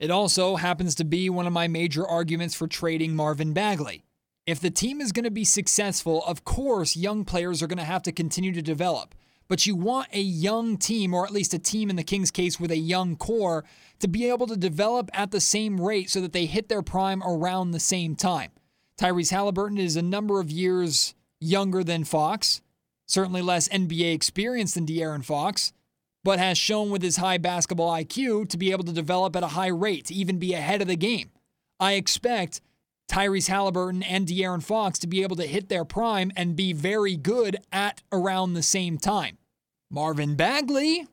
It 0.00 0.10
also 0.10 0.56
happens 0.56 0.96
to 0.96 1.04
be 1.04 1.30
one 1.30 1.46
of 1.46 1.52
my 1.52 1.68
major 1.68 2.06
arguments 2.06 2.54
for 2.54 2.66
trading 2.66 3.14
Marvin 3.14 3.52
Bagley. 3.52 4.04
If 4.44 4.60
the 4.60 4.70
team 4.70 5.00
is 5.00 5.12
going 5.12 5.24
to 5.24 5.30
be 5.30 5.44
successful, 5.44 6.24
of 6.24 6.44
course, 6.44 6.96
young 6.96 7.24
players 7.24 7.62
are 7.62 7.66
going 7.68 7.78
to 7.78 7.84
have 7.84 8.02
to 8.02 8.12
continue 8.12 8.52
to 8.52 8.62
develop. 8.62 9.14
But 9.48 9.66
you 9.66 9.76
want 9.76 10.08
a 10.12 10.20
young 10.20 10.76
team, 10.76 11.14
or 11.14 11.24
at 11.24 11.32
least 11.32 11.54
a 11.54 11.58
team 11.58 11.88
in 11.90 11.96
the 11.96 12.02
Kings' 12.02 12.30
case 12.30 12.58
with 12.58 12.70
a 12.70 12.76
young 12.76 13.16
core, 13.16 13.64
to 14.00 14.08
be 14.08 14.28
able 14.28 14.46
to 14.48 14.56
develop 14.56 15.10
at 15.12 15.30
the 15.30 15.40
same 15.40 15.80
rate 15.80 16.10
so 16.10 16.20
that 16.20 16.32
they 16.32 16.46
hit 16.46 16.68
their 16.68 16.82
prime 16.82 17.22
around 17.22 17.70
the 17.70 17.80
same 17.80 18.16
time. 18.16 18.50
Tyrese 18.98 19.30
Halliburton 19.30 19.78
is 19.78 19.96
a 19.96 20.02
number 20.02 20.40
of 20.40 20.50
years 20.50 21.14
younger 21.40 21.84
than 21.84 22.04
Fox, 22.04 22.60
certainly 23.06 23.42
less 23.42 23.68
NBA 23.68 24.14
experience 24.14 24.74
than 24.74 24.86
De'Aaron 24.86 25.24
Fox, 25.24 25.72
but 26.24 26.38
has 26.38 26.58
shown 26.58 26.90
with 26.90 27.02
his 27.02 27.18
high 27.18 27.38
basketball 27.38 27.92
IQ 27.92 28.48
to 28.48 28.56
be 28.56 28.72
able 28.72 28.84
to 28.84 28.92
develop 28.92 29.36
at 29.36 29.44
a 29.44 29.48
high 29.48 29.68
rate, 29.68 30.06
to 30.06 30.14
even 30.14 30.38
be 30.38 30.54
ahead 30.54 30.82
of 30.82 30.88
the 30.88 30.96
game. 30.96 31.30
I 31.78 31.92
expect 31.92 32.60
Tyrese 33.08 33.48
Halliburton 33.48 34.02
and 34.02 34.26
De'Aaron 34.26 34.62
Fox 34.62 34.98
to 34.98 35.06
be 35.06 35.22
able 35.22 35.36
to 35.36 35.46
hit 35.46 35.68
their 35.68 35.84
prime 35.84 36.32
and 36.36 36.56
be 36.56 36.72
very 36.72 37.16
good 37.16 37.56
at 37.72 38.02
around 38.12 38.54
the 38.54 38.62
same 38.62 38.98
time. 38.98 39.38
Marvin 39.90 40.34
Bagley, 40.34 41.06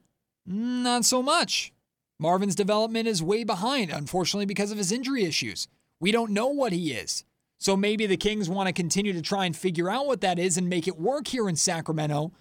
not 0.46 1.06
so 1.06 1.22
much. 1.22 1.72
Marvin's 2.20 2.56
development 2.56 3.08
is 3.08 3.22
way 3.22 3.44
behind, 3.44 3.92
unfortunately, 3.92 4.46
because 4.46 4.72
of 4.72 4.78
his 4.78 4.92
injury 4.92 5.24
issues. 5.24 5.68
We 6.00 6.12
don't 6.12 6.32
know 6.32 6.48
what 6.48 6.74
he 6.74 6.92
is. 6.92 7.24
So 7.60 7.78
maybe 7.78 8.06
the 8.06 8.18
Kings 8.18 8.50
want 8.50 8.68
to 8.68 8.74
continue 8.74 9.14
to 9.14 9.22
try 9.22 9.46
and 9.46 9.56
figure 9.56 9.90
out 9.90 10.06
what 10.08 10.22
that 10.22 10.40
is 10.40 10.58
and 10.58 10.68
make 10.68 10.88
it 10.88 11.00
work 11.00 11.28
here 11.28 11.48
in 11.48 11.56
Sacramento. 11.56 12.34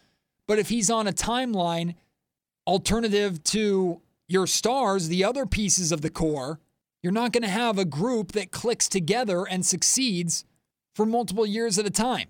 But 0.49 0.59
if 0.59 0.69
he's 0.69 0.91
on 0.91 1.07
a 1.07 1.13
timeline 1.13 1.95
alternative 2.67 3.43
to 3.45 4.01
your 4.27 4.47
stars, 4.47 5.09
the 5.09 5.25
other 5.25 5.47
pieces 5.47 5.93
of 5.93 6.01
the 6.01 6.11
core, 6.11 6.59
you're 7.03 7.13
not 7.13 7.33
going 7.33 7.43
to 7.43 7.49
have 7.49 7.79
a 7.79 7.85
group 7.85 8.33
that 8.33 8.53
clicks 8.53 8.89
together 8.89 9.45
and 9.45 9.67
succeeds 9.67 10.45
for 10.95 11.05
multiple 11.05 11.45
years 11.45 11.79
at 11.79 11.87
a 11.87 11.91
time. 11.91 12.29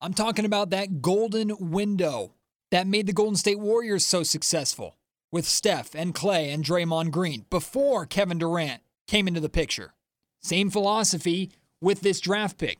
I'm 0.00 0.14
talking 0.14 0.44
about 0.44 0.70
that 0.70 1.00
golden 1.00 1.70
window 1.70 2.34
that 2.70 2.86
made 2.86 3.06
the 3.06 3.12
Golden 3.12 3.36
State 3.36 3.58
Warriors 3.58 4.04
so 4.04 4.22
successful 4.22 4.96
with 5.30 5.46
Steph 5.46 5.94
and 5.94 6.14
Clay 6.14 6.50
and 6.50 6.64
Draymond 6.64 7.10
Green 7.10 7.46
before 7.50 8.06
Kevin 8.06 8.38
Durant 8.38 8.82
came 9.06 9.28
into 9.28 9.40
the 9.40 9.48
picture. 9.48 9.94
Same 10.42 10.70
philosophy 10.70 11.50
with 11.80 12.00
this 12.00 12.20
draft 12.20 12.58
pick. 12.58 12.78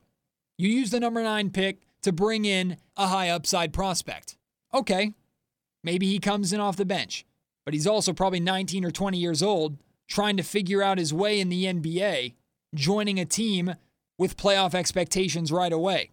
You 0.56 0.68
use 0.68 0.90
the 0.90 1.00
number 1.00 1.22
nine 1.22 1.50
pick 1.50 1.82
to 2.02 2.12
bring 2.12 2.44
in 2.44 2.76
a 2.96 3.08
high 3.08 3.28
upside 3.28 3.72
prospect. 3.72 4.36
Okay, 4.74 5.14
maybe 5.82 6.06
he 6.06 6.18
comes 6.18 6.52
in 6.52 6.60
off 6.60 6.76
the 6.76 6.84
bench, 6.84 7.24
but 7.64 7.74
he's 7.74 7.86
also 7.86 8.12
probably 8.12 8.40
19 8.40 8.84
or 8.84 8.90
20 8.90 9.18
years 9.18 9.42
old 9.42 9.78
trying 10.08 10.36
to 10.36 10.42
figure 10.42 10.82
out 10.82 10.98
his 10.98 11.12
way 11.12 11.38
in 11.38 11.48
the 11.48 11.64
NBA, 11.64 12.34
joining 12.74 13.20
a 13.20 13.24
team 13.24 13.74
with 14.18 14.36
playoff 14.36 14.74
expectations 14.74 15.52
right 15.52 15.72
away. 15.72 16.10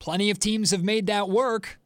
Plenty 0.00 0.30
of 0.30 0.38
teams 0.38 0.70
have 0.70 0.84
made 0.84 1.06
that 1.06 1.28
work. 1.28 1.78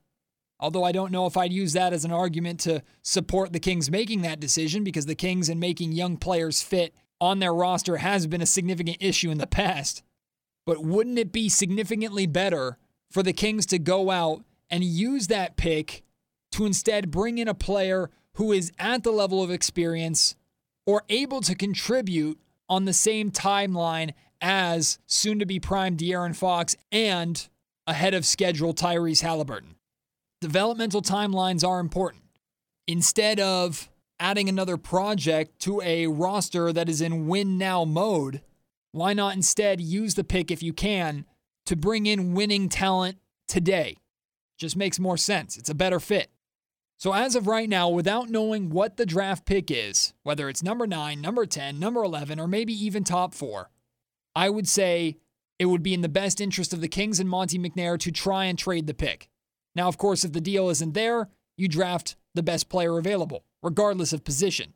Although 0.58 0.84
I 0.84 0.92
don't 0.92 1.12
know 1.12 1.26
if 1.26 1.36
I'd 1.36 1.52
use 1.52 1.72
that 1.72 1.92
as 1.92 2.04
an 2.04 2.12
argument 2.12 2.60
to 2.60 2.82
support 3.02 3.52
the 3.52 3.60
Kings 3.60 3.90
making 3.90 4.22
that 4.22 4.40
decision 4.40 4.84
because 4.84 5.06
the 5.06 5.14
Kings 5.14 5.48
and 5.48 5.58
making 5.58 5.92
young 5.92 6.16
players 6.16 6.62
fit 6.62 6.94
on 7.20 7.38
their 7.38 7.54
roster 7.54 7.98
has 7.98 8.26
been 8.26 8.42
a 8.42 8.46
significant 8.46 8.98
issue 9.00 9.30
in 9.30 9.38
the 9.38 9.46
past. 9.46 10.02
But 10.64 10.84
wouldn't 10.84 11.18
it 11.18 11.32
be 11.32 11.48
significantly 11.48 12.26
better 12.26 12.78
for 13.10 13.22
the 13.22 13.32
Kings 13.32 13.66
to 13.66 13.78
go 13.78 14.10
out 14.10 14.44
and 14.70 14.84
use 14.84 15.26
that 15.26 15.56
pick 15.56 16.02
to 16.52 16.66
instead 16.66 17.10
bring 17.10 17.38
in 17.38 17.48
a 17.48 17.54
player 17.54 18.10
who 18.34 18.52
is 18.52 18.72
at 18.78 19.02
the 19.02 19.10
level 19.10 19.42
of 19.42 19.50
experience 19.50 20.36
or 20.86 21.02
able 21.08 21.40
to 21.42 21.54
contribute 21.54 22.38
on 22.68 22.84
the 22.84 22.92
same 22.92 23.30
timeline 23.30 24.12
as 24.40 24.98
soon 25.06 25.38
to 25.38 25.46
be 25.46 25.60
prime 25.60 25.96
De'Aaron 25.96 26.34
Fox 26.34 26.76
and 26.90 27.48
ahead 27.86 28.14
of 28.14 28.24
schedule 28.24 28.74
Tyrese 28.74 29.22
Halliburton? 29.22 29.76
Developmental 30.40 31.02
timelines 31.02 31.66
are 31.66 31.78
important. 31.78 32.24
Instead 32.88 33.38
of 33.38 33.88
adding 34.18 34.48
another 34.48 34.76
project 34.76 35.60
to 35.60 35.80
a 35.82 36.06
roster 36.08 36.72
that 36.72 36.88
is 36.88 37.00
in 37.00 37.28
win 37.28 37.58
now 37.58 37.84
mode, 37.84 38.40
why 38.90 39.12
not 39.12 39.34
instead 39.34 39.80
use 39.80 40.14
the 40.14 40.24
pick 40.24 40.50
if 40.50 40.62
you 40.62 40.72
can 40.72 41.24
to 41.66 41.76
bring 41.76 42.06
in 42.06 42.34
winning 42.34 42.68
talent 42.68 43.18
today? 43.46 43.96
Just 44.58 44.76
makes 44.76 44.98
more 44.98 45.16
sense. 45.16 45.56
It's 45.56 45.70
a 45.70 45.74
better 45.74 46.00
fit. 46.00 46.30
So, 47.02 47.12
as 47.12 47.34
of 47.34 47.48
right 47.48 47.68
now, 47.68 47.88
without 47.88 48.30
knowing 48.30 48.70
what 48.70 48.96
the 48.96 49.04
draft 49.04 49.44
pick 49.44 49.72
is, 49.72 50.14
whether 50.22 50.48
it's 50.48 50.62
number 50.62 50.86
nine, 50.86 51.20
number 51.20 51.44
10, 51.46 51.80
number 51.80 52.04
11, 52.04 52.38
or 52.38 52.46
maybe 52.46 52.72
even 52.72 53.02
top 53.02 53.34
four, 53.34 53.70
I 54.36 54.48
would 54.48 54.68
say 54.68 55.16
it 55.58 55.66
would 55.66 55.82
be 55.82 55.94
in 55.94 56.02
the 56.02 56.08
best 56.08 56.40
interest 56.40 56.72
of 56.72 56.80
the 56.80 56.86
Kings 56.86 57.18
and 57.18 57.28
Monte 57.28 57.58
McNair 57.58 57.98
to 57.98 58.12
try 58.12 58.44
and 58.44 58.56
trade 58.56 58.86
the 58.86 58.94
pick. 58.94 59.28
Now, 59.74 59.88
of 59.88 59.98
course, 59.98 60.22
if 60.22 60.30
the 60.30 60.40
deal 60.40 60.68
isn't 60.68 60.94
there, 60.94 61.28
you 61.56 61.66
draft 61.66 62.14
the 62.36 62.42
best 62.44 62.68
player 62.68 62.96
available, 62.96 63.46
regardless 63.64 64.12
of 64.12 64.22
position. 64.22 64.74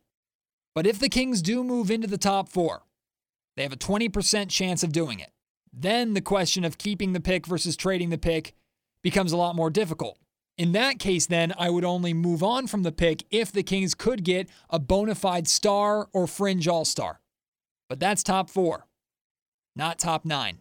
But 0.75 0.85
if 0.85 0.99
the 0.99 1.09
Kings 1.09 1.41
do 1.41 1.63
move 1.63 1.93
into 1.93 2.09
the 2.09 2.19
top 2.19 2.49
four, 2.49 2.83
they 3.57 3.63
have 3.63 3.73
a 3.73 3.77
20% 3.77 4.49
chance 4.49 4.83
of 4.83 4.91
doing 4.91 5.21
it. 5.21 5.31
Then 5.73 6.15
the 6.15 6.21
question 6.21 6.65
of 6.65 6.77
keeping 6.77 7.13
the 7.13 7.21
pick 7.21 7.47
versus 7.47 7.77
trading 7.77 8.11
the 8.11 8.19
pick 8.19 8.57
becomes 9.01 9.31
a 9.31 9.37
lot 9.37 9.55
more 9.55 9.71
difficult. 9.71 10.19
In 10.59 10.73
that 10.73 10.99
case, 10.99 11.27
then, 11.27 11.53
I 11.59 11.69
would 11.69 11.85
only 11.85 12.15
move 12.15 12.43
on 12.43 12.67
from 12.67 12.83
the 12.83 12.93
pick 12.93 13.25
if 13.31 13.53
the 13.53 13.63
Kings 13.63 13.95
could 13.95 14.25
get 14.25 14.49
a 14.71 14.79
bona 14.79 15.15
fide 15.15 15.47
star 15.49 16.09
or 16.15 16.27
fringe 16.27 16.67
all 16.67 16.87
star. 16.87 17.21
But 17.91 18.01
that's 18.01 18.23
top 18.23 18.49
four, 18.49 18.87
not 19.75 19.99
top 19.99 20.25
nine. 20.25 20.61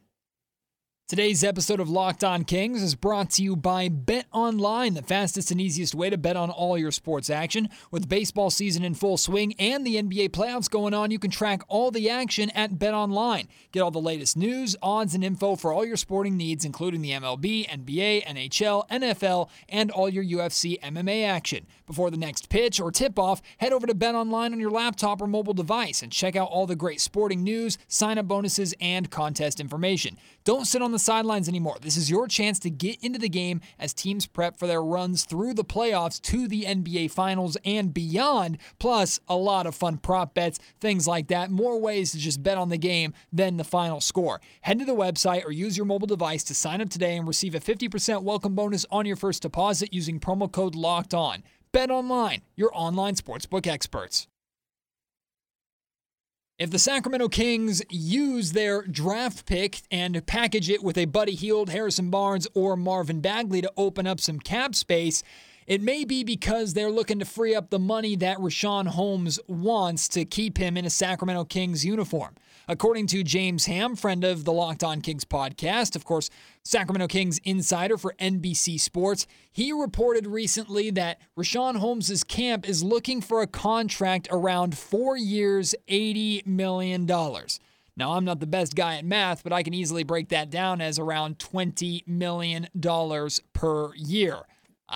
Today's 1.07 1.43
episode 1.43 1.79
of 1.79 1.87
Locked 1.87 2.23
On 2.23 2.43
Kings 2.43 2.81
is 2.81 2.95
brought 2.95 3.29
to 3.31 3.43
you 3.43 3.55
by 3.55 3.89
Bet 3.89 4.25
Online, 4.31 4.95
the 4.95 5.03
fastest 5.03 5.51
and 5.51 5.61
easiest 5.61 5.93
way 5.93 6.09
to 6.09 6.17
bet 6.17 6.35
on 6.35 6.49
all 6.49 6.79
your 6.79 6.89
sports 6.89 7.29
action. 7.29 7.69
With 7.91 8.09
baseball 8.09 8.49
season 8.49 8.83
in 8.83 8.95
full 8.95 9.17
swing 9.17 9.53
and 9.59 9.85
the 9.85 9.97
NBA 9.97 10.29
playoffs 10.29 10.67
going 10.67 10.95
on, 10.95 11.11
you 11.11 11.19
can 11.19 11.29
track 11.29 11.61
all 11.67 11.91
the 11.91 12.09
action 12.09 12.49
at 12.49 12.79
Bet 12.79 12.95
Online. 12.95 13.47
Get 13.71 13.81
all 13.81 13.91
the 13.91 14.01
latest 14.01 14.35
news, 14.35 14.75
odds, 14.81 15.13
and 15.13 15.23
info 15.23 15.55
for 15.55 15.71
all 15.71 15.85
your 15.85 15.95
sporting 15.95 16.37
needs, 16.37 16.65
including 16.65 17.03
the 17.03 17.11
MLB, 17.11 17.69
NBA, 17.69 18.25
NHL, 18.25 18.89
NFL, 18.89 19.49
and 19.69 19.91
all 19.91 20.09
your 20.09 20.23
UFC 20.23 20.79
MMA 20.79 21.23
action. 21.23 21.67
Before 21.85 22.09
the 22.09 22.17
next 22.17 22.49
pitch 22.49 22.79
or 22.79 22.91
tip 22.91 23.19
off, 23.19 23.43
head 23.59 23.73
over 23.73 23.85
to 23.85 23.93
Bet 23.93 24.15
Online 24.15 24.53
on 24.53 24.59
your 24.59 24.71
laptop 24.71 25.21
or 25.21 25.27
mobile 25.27 25.53
device 25.53 26.01
and 26.01 26.11
check 26.11 26.35
out 26.35 26.49
all 26.49 26.65
the 26.65 26.75
great 26.75 26.99
sporting 26.99 27.43
news, 27.43 27.77
sign 27.87 28.17
up 28.17 28.27
bonuses, 28.27 28.73
and 28.81 29.11
contest 29.11 29.59
information. 29.59 30.17
Don't 30.43 30.65
sit 30.65 30.81
on 30.81 30.91
the 30.91 30.94
sidelines 30.99 31.47
anymore. 31.47 31.77
This 31.81 31.97
is 31.97 32.09
your 32.09 32.27
chance 32.27 32.59
to 32.59 32.69
get 32.69 33.03
into 33.03 33.19
the 33.19 33.29
game 33.29 33.61
as 33.79 33.93
teams 33.93 34.25
prep 34.27 34.57
for 34.57 34.67
their 34.67 34.83
runs 34.83 35.23
through 35.25 35.53
the 35.53 35.63
playoffs 35.63 36.21
to 36.23 36.47
the 36.47 36.63
NBA 36.63 37.11
Finals 37.11 37.57
and 37.65 37.93
beyond, 37.93 38.57
plus 38.79 39.19
a 39.27 39.35
lot 39.35 39.65
of 39.65 39.75
fun 39.75 39.97
prop 39.97 40.33
bets, 40.33 40.59
things 40.79 41.07
like 41.07 41.27
that. 41.27 41.51
More 41.51 41.79
ways 41.79 42.11
to 42.11 42.17
just 42.17 42.43
bet 42.43 42.57
on 42.57 42.69
the 42.69 42.77
game 42.77 43.13
than 43.31 43.57
the 43.57 43.63
final 43.63 44.01
score. 44.01 44.41
Head 44.61 44.79
to 44.79 44.85
the 44.85 44.95
website 44.95 45.45
or 45.45 45.51
use 45.51 45.77
your 45.77 45.85
mobile 45.85 46.07
device 46.07 46.43
to 46.45 46.55
sign 46.55 46.81
up 46.81 46.89
today 46.89 47.17
and 47.17 47.27
receive 47.27 47.55
a 47.55 47.59
50% 47.59 48.23
welcome 48.23 48.55
bonus 48.55 48.85
on 48.89 49.05
your 49.05 49.15
first 49.15 49.41
deposit 49.41 49.93
using 49.93 50.19
promo 50.19 50.51
code 50.51 50.75
LOCKED 50.75 51.13
ON. 51.13 51.43
Bet 51.71 51.91
online, 51.91 52.41
your 52.55 52.71
online 52.73 53.15
sportsbook 53.15 53.67
experts. 53.67 54.27
If 56.57 56.71
the 56.71 56.79
Sacramento 56.79 57.27
Kings 57.27 57.81
use 57.89 58.53
their 58.53 58.83
draft 58.83 59.45
pick 59.45 59.81
and 59.91 60.25
package 60.25 60.69
it 60.69 60.81
with 60.81 60.97
a 60.97 61.03
Buddy 61.03 61.35
Hield, 61.35 61.69
Harrison 61.69 62.09
Barnes, 62.09 62.47
or 62.53 62.77
Marvin 62.77 63.19
Bagley 63.19 63.61
to 63.61 63.73
open 63.75 64.07
up 64.07 64.21
some 64.21 64.39
cap 64.39 64.73
space, 64.73 65.21
it 65.67 65.81
may 65.81 66.05
be 66.05 66.23
because 66.23 66.73
they're 66.73 66.91
looking 66.91 67.19
to 67.19 67.25
free 67.25 67.55
up 67.55 67.69
the 67.69 67.79
money 67.79 68.15
that 68.17 68.37
Richaun 68.37 68.87
Holmes 68.87 69.39
wants 69.47 70.07
to 70.09 70.25
keep 70.25 70.57
him 70.57 70.77
in 70.77 70.85
a 70.85 70.89
Sacramento 70.89 71.45
Kings 71.45 71.83
uniform. 71.83 72.35
According 72.67 73.07
to 73.07 73.23
James 73.23 73.65
Ham, 73.65 73.95
friend 73.95 74.23
of 74.23 74.43
the 74.43 74.53
Locked 74.53 74.83
On 74.83 75.01
Kings 75.01 75.25
podcast, 75.25 75.95
of 75.95 76.03
course, 76.03 76.29
Sacramento 76.63 77.07
Kings 77.07 77.39
insider 77.43 77.97
for 77.97 78.15
NBC 78.19 78.79
Sports, 78.79 79.27
he 79.51 79.71
reported 79.71 80.25
recently 80.25 80.89
that 80.91 81.19
Richaun 81.37 81.77
Holmes' 81.77 82.23
camp 82.23 82.67
is 82.67 82.83
looking 82.83 83.21
for 83.21 83.41
a 83.41 83.47
contract 83.47 84.27
around 84.31 84.77
four 84.77 85.15
years, 85.15 85.75
$80 85.87 86.45
million. 86.47 87.05
Now, 87.05 88.13
I'm 88.13 88.25
not 88.25 88.39
the 88.39 88.47
best 88.47 88.75
guy 88.75 88.97
at 88.97 89.05
math, 89.05 89.43
but 89.43 89.53
I 89.53 89.63
can 89.63 89.73
easily 89.73 90.03
break 90.03 90.29
that 90.29 90.49
down 90.49 90.81
as 90.81 90.99
around 90.99 91.39
$20 91.39 92.07
million 92.07 92.67
per 93.53 93.95
year. 93.95 94.39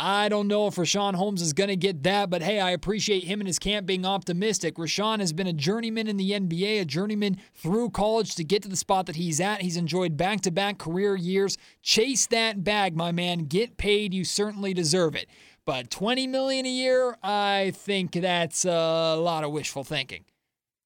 I 0.02 0.30
don't 0.30 0.48
know 0.48 0.66
if 0.68 0.76
Richaun 0.76 1.14
Holmes 1.14 1.42
is 1.42 1.52
going 1.52 1.68
to 1.68 1.76
get 1.76 2.04
that, 2.04 2.30
but 2.30 2.42
hey, 2.42 2.62
I 2.62 2.72
appreciate 2.72 3.26
him 3.26 3.42
and 3.42 3.48
his 3.48 3.60
camp 3.60 3.86
being 3.86 4.06
optimistic. 4.06 4.76
Richaun 4.76 5.20
has 5.20 5.34
been 5.34 5.46
a 5.46 5.52
journeyman 5.52 6.08
in 6.08 6.16
the 6.16 6.32
NBA, 6.32 6.80
a 6.80 6.86
journeyman 6.86 7.36
through 7.54 7.90
college 7.90 8.34
to 8.36 8.46
get 8.46 8.62
to 8.64 8.70
the 8.70 8.78
spot 8.78 9.08
that 9.08 9.18
he's 9.18 9.42
at. 9.42 9.62
He's 9.62 9.76
enjoyed 9.76 10.16
back 10.16 10.40
to 10.42 10.52
back 10.52 10.78
career 10.78 11.18
years. 11.18 11.58
Chase 11.82 12.28
that 12.28 12.64
bag, 12.64 12.96
my 12.96 13.12
man. 13.12 13.40
Get 13.40 13.76
paid. 13.76 14.14
You 14.14 14.24
certainly 14.24 14.74
deserve 14.74 15.16
it. 15.16 15.28
But 15.66 15.90
20 15.92 16.28
million 16.28 16.66
a 16.66 16.70
year, 16.70 17.18
I 17.22 17.74
think 17.76 18.14
that's 18.14 18.64
a 18.64 19.18
lot 19.18 19.44
of 19.44 19.52
wishful 19.52 19.84
thinking. 19.84 20.24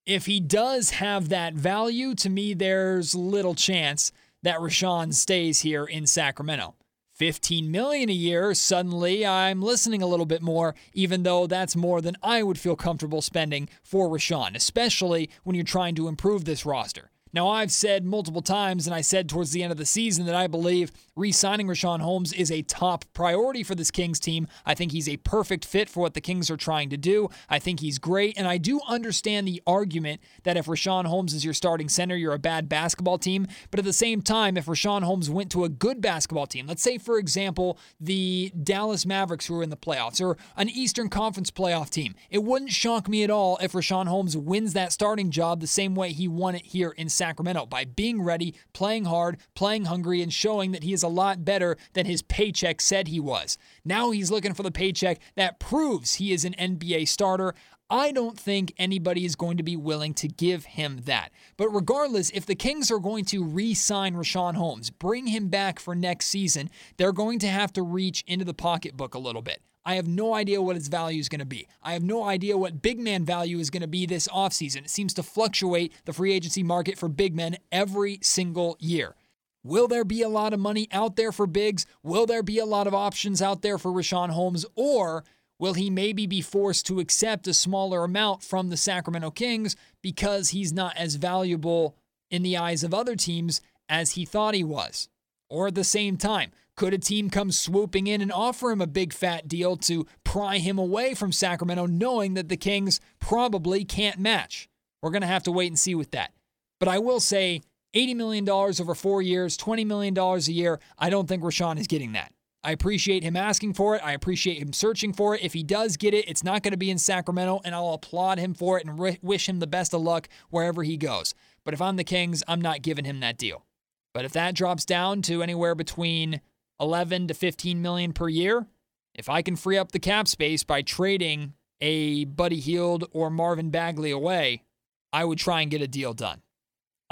If 0.08 0.26
he 0.26 0.40
does 0.40 0.90
have 0.90 1.30
that 1.30 1.54
value, 1.54 2.16
to 2.16 2.32
me, 2.32 2.56
there's 2.56 3.14
little 3.14 3.54
chance 3.54 4.12
that 4.42 4.58
Richaun 4.58 5.14
stays 5.14 5.62
here 5.62 5.86
in 5.86 6.08
Sacramento. 6.08 6.74
15 7.14 7.70
million 7.70 8.10
a 8.10 8.14
year, 8.14 8.56
suddenly 8.56 9.24
I'm 9.26 9.62
listening 9.62 10.02
a 10.02 10.08
little 10.08 10.26
bit 10.26 10.42
more, 10.42 10.74
even 10.94 11.22
though 11.22 11.46
that's 11.46 11.76
more 11.76 12.02
than 12.02 12.18
I 12.24 12.42
would 12.42 12.60
feel 12.60 12.76
comfortable 12.76 13.22
spending 13.22 13.70
for 13.84 14.10
Richaun, 14.10 14.56
especially 14.56 15.30
when 15.44 15.56
you're 15.56 15.64
trying 15.64 15.94
to 15.96 16.08
improve 16.08 16.46
this 16.46 16.66
roster. 16.66 17.12
Now, 17.32 17.50
I've 17.50 17.72
said 17.72 18.06
multiple 18.06 18.44
times, 18.44 18.86
and 18.86 18.96
I 18.96 19.02
said 19.02 19.28
towards 19.28 19.52
the 19.52 19.64
end 19.64 19.72
of 19.72 19.78
the 19.78 19.86
season, 19.86 20.26
that 20.28 20.36
I 20.36 20.48
believe 20.48 20.92
re 21.16 21.32
signing 21.32 21.68
Richaun 21.68 22.02
Holmes 22.02 22.34
is 22.34 22.52
a 22.52 22.64
top 22.64 23.06
priority 23.14 23.64
for 23.64 23.76
this 23.76 23.92
Kings 23.92 24.20
team. 24.20 24.48
I 24.66 24.74
think 24.74 24.92
he's 24.92 25.08
a 25.08 25.18
perfect 25.18 25.64
fit 25.64 25.90
for 25.90 26.00
what 26.02 26.16
the 26.16 26.22
Kings 26.22 26.50
are 26.50 26.58
trying 26.58 26.90
to 26.90 26.98
do. 26.98 27.30
I 27.50 27.60
think 27.60 27.82
he's 27.82 28.00
great, 28.00 28.38
and 28.38 28.48
I 28.48 28.58
do 28.58 28.82
understand 28.88 29.48
the 29.48 29.62
argument 29.68 30.22
that 30.44 30.58
if 30.58 30.66
Richaun 30.66 31.06
Holmes 31.06 31.34
is 31.34 31.46
your 31.46 31.54
starting 31.54 31.90
center, 31.90 32.16
you're 32.16 32.34
a 32.34 32.40
bad 32.40 32.68
basketball 32.68 33.18
team. 33.18 33.48
But 33.70 33.80
at 33.80 33.86
the 33.86 33.94
same 33.94 34.22
time, 34.22 34.58
if 34.58 34.66
Richaun 34.66 35.04
Holmes 35.04 35.30
went 35.30 35.52
to 35.52 35.64
a 35.64 35.70
good 35.70 36.02
basketball 36.02 36.48
team, 36.48 36.66
let's 36.68 36.82
say, 36.82 36.98
for 36.98 37.20
example, 37.20 37.78
the 38.00 38.52
Dallas 38.64 39.06
Mavericks 39.06 39.46
who 39.46 39.60
are 39.60 39.64
in 39.64 39.70
the 39.70 39.78
playoffs 39.78 40.22
or 40.22 40.38
an 40.58 40.70
Eastern 40.70 41.10
Conference 41.10 41.52
playoff 41.52 41.90
team, 41.90 42.16
it 42.32 42.44
wouldn't 42.44 42.72
shock 42.72 43.08
me 43.08 43.24
at 43.24 43.30
all 43.30 43.58
if 43.62 43.74
Richaun 43.74 44.08
Holmes 44.08 44.36
wins 44.36 44.74
that 44.74 44.92
starting 44.92 45.30
job 45.30 45.62
the 45.62 45.68
same 45.68 45.94
way 45.94 46.12
he 46.12 46.28
won 46.28 46.56
it 46.56 46.66
here 46.66 46.92
in 46.92 47.10
Sacramento 47.10 47.68
by 47.68 47.86
being 47.86 48.22
ready, 48.22 48.56
playing 48.74 49.06
hard, 49.06 49.38
playing 49.54 49.86
hungry, 49.86 50.22
and 50.22 50.34
showing 50.34 50.72
that 50.72 50.84
he 50.84 50.94
is 50.94 51.03
a 51.04 51.08
lot 51.08 51.46
better 51.46 51.78
than 51.94 52.06
his 52.06 52.22
paycheck 52.22 52.82
said 52.82 53.08
he 53.08 53.20
was. 53.20 53.58
Now 53.86 54.12
he's 54.12 54.32
looking 54.32 54.54
for 54.54 54.64
the 54.64 54.72
paycheck 54.72 55.20
that 55.36 55.60
proves 55.60 56.16
he 56.16 56.34
is 56.34 56.46
an 56.46 56.56
NBA 56.58 57.08
starter. 57.08 57.54
I 57.90 58.12
don't 58.12 58.40
think 58.40 58.74
anybody 58.78 59.26
is 59.26 59.36
going 59.36 59.58
to 59.58 59.64
be 59.64 59.76
willing 59.76 60.14
to 60.16 60.28
give 60.28 60.66
him 60.66 61.02
that. 61.06 61.32
But 61.58 61.70
regardless, 61.70 62.32
if 62.32 62.46
the 62.46 62.56
Kings 62.56 62.90
are 62.90 63.00
going 63.00 63.26
to 63.26 63.44
re 63.44 63.74
sign 63.74 64.16
Richaun 64.16 64.56
Holmes, 64.56 64.90
bring 64.90 65.28
him 65.28 65.50
back 65.50 65.80
for 65.80 65.94
next 65.94 66.28
season, 66.28 66.70
they're 66.98 67.12
going 67.12 67.40
to 67.40 67.48
have 67.48 67.72
to 67.74 67.84
reach 67.84 68.24
into 68.26 68.46
the 68.46 68.54
pocketbook 68.54 69.14
a 69.14 69.20
little 69.20 69.42
bit. 69.44 69.62
I 69.86 69.96
have 69.96 70.08
no 70.08 70.34
idea 70.34 70.62
what 70.62 70.78
its 70.78 70.88
value 70.88 71.20
is 71.20 71.28
going 71.28 71.40
to 71.40 71.46
be. 71.46 71.68
I 71.82 71.94
have 71.94 72.04
no 72.04 72.24
idea 72.24 72.58
what 72.58 72.82
big 72.82 73.00
man 73.00 73.26
value 73.26 73.60
is 73.60 73.70
going 73.70 73.82
to 73.82 73.88
be 73.88 74.06
this 74.06 74.30
offseason. 74.30 74.86
It 74.86 74.90
seems 74.90 75.14
to 75.16 75.24
fluctuate 75.24 75.94
the 76.06 76.14
free 76.14 76.34
agency 76.34 76.64
market 76.64 76.98
for 76.98 77.10
big 77.10 77.36
men 77.36 77.58
every 77.72 78.20
single 78.22 78.78
year. 78.80 79.16
Will 79.64 79.88
there 79.88 80.04
be 80.04 80.22
a 80.22 80.30
lot 80.30 80.54
of 80.54 80.60
money 80.60 80.88
out 80.92 81.16
there 81.16 81.32
for 81.32 81.48
bigs? 81.48 81.86
Will 82.04 82.26
there 82.26 82.44
be 82.44 82.60
a 82.60 82.66
lot 82.66 82.88
of 82.88 82.94
options 82.94 83.42
out 83.42 83.62
there 83.62 83.78
for 83.78 83.92
Richaun 83.92 84.30
Holmes? 84.30 84.66
Or 84.76 85.24
will 85.58 85.74
he 85.74 85.90
maybe 85.90 86.28
be 86.28 86.42
forced 86.42 86.86
to 86.88 87.00
accept 87.00 87.48
a 87.48 87.54
smaller 87.54 88.04
amount 88.04 88.44
from 88.44 88.70
the 88.70 88.78
Sacramento 88.78 89.32
Kings 89.32 89.76
because 90.02 90.50
he's 90.50 90.74
not 90.74 90.98
as 90.98 91.16
valuable 91.16 91.96
in 92.30 92.44
the 92.44 92.58
eyes 92.58 92.84
of 92.84 92.94
other 92.94 93.16
teams 93.16 93.62
as 93.88 94.12
he 94.12 94.26
thought 94.26 94.54
he 94.54 94.64
was? 94.64 95.08
Or 95.50 95.68
at 95.68 95.76
the 95.76 95.84
same 95.86 96.18
time, 96.18 96.52
could 96.76 96.94
a 96.94 96.98
team 96.98 97.30
come 97.30 97.52
swooping 97.52 98.08
in 98.08 98.22
and 98.22 98.32
offer 98.32 98.72
him 98.72 98.82
a 98.82 98.88
big 98.88 99.14
fat 99.14 99.48
deal 99.48 99.78
to 99.78 100.08
pry 100.24 100.58
him 100.58 100.78
away 100.78 101.14
from 101.14 101.32
Sacramento, 101.32 101.86
knowing 101.86 102.34
that 102.34 102.50
the 102.50 102.58
Kings 102.58 103.00
probably 103.20 103.86
can't 103.86 104.20
match? 104.20 104.68
We're 105.02 105.12
going 105.12 105.22
to 105.22 105.28
have 105.28 105.44
to 105.44 105.52
wait 105.52 105.68
and 105.68 105.80
see 105.80 105.96
with 105.96 106.12
that. 106.12 106.34
But 106.80 106.90
I 106.90 106.98
will 107.00 107.20
say 107.20 107.62
$80 107.96 108.16
million 108.16 108.50
over 108.50 108.96
four 108.96 109.22
years, 109.22 109.58
$20 109.58 109.86
million 109.86 110.18
a 110.18 110.38
year, 110.40 110.80
I 110.98 111.10
don't 111.10 111.28
think 111.28 111.44
Richaun 111.44 111.80
is 111.80 111.88
getting 111.88 112.14
that. 112.14 112.34
I 112.66 112.72
appreciate 112.72 113.24
him 113.24 113.36
asking 113.36 113.74
for 113.74 113.96
it. 113.96 114.02
I 114.04 114.14
appreciate 114.14 114.58
him 114.58 114.72
searching 114.72 115.12
for 115.12 115.36
it. 115.36 115.44
If 115.44 115.52
he 115.52 115.64
does 115.64 115.98
get 115.98 116.14
it, 116.14 116.30
it's 116.30 116.46
not 116.46 116.64
going 116.64 116.72
to 116.72 116.78
be 116.78 116.90
in 116.90 116.98
Sacramento, 116.98 117.60
and 117.66 117.76
I'll 117.76 117.94
applaud 117.94 118.40
him 118.40 118.54
for 118.54 118.80
it 118.80 118.86
and 118.86 118.98
re- 118.98 119.20
wish 119.22 119.50
him 119.50 119.60
the 119.60 119.68
best 119.68 119.94
of 119.94 120.02
luck 120.02 120.30
wherever 120.50 120.84
he 120.84 120.96
goes. 120.96 121.36
But 121.66 121.74
if 121.74 121.82
I'm 121.82 121.98
the 121.98 122.06
Kings, 122.06 122.42
I'm 122.48 122.62
not 122.62 122.82
giving 122.82 123.04
him 123.04 123.20
that 123.20 123.38
deal. 123.38 123.66
But 124.14 124.24
if 124.24 124.32
that 124.34 124.56
drops 124.56 124.86
down 124.86 125.22
to 125.24 125.44
anywhere 125.44 125.76
between 125.76 126.40
11 126.80 127.28
to 127.28 127.34
15 127.34 127.82
million 127.82 128.14
per 128.14 128.30
year, 128.30 128.66
if 129.14 129.28
I 129.28 129.42
can 129.42 129.58
free 129.58 129.78
up 129.78 129.92
the 129.92 130.00
cap 130.00 130.28
space 130.28 130.64
by 130.64 130.82
trading 130.84 131.54
a 131.82 132.24
Buddy 132.26 132.60
Hield 132.60 133.06
or 133.12 133.30
Marvin 133.30 133.72
Bagley 133.72 134.12
away, 134.12 134.64
I 135.12 135.26
would 135.26 135.38
try 135.38 135.62
and 135.62 135.70
get 135.70 135.82
a 135.82 135.88
deal 135.88 136.14
done. 136.14 136.42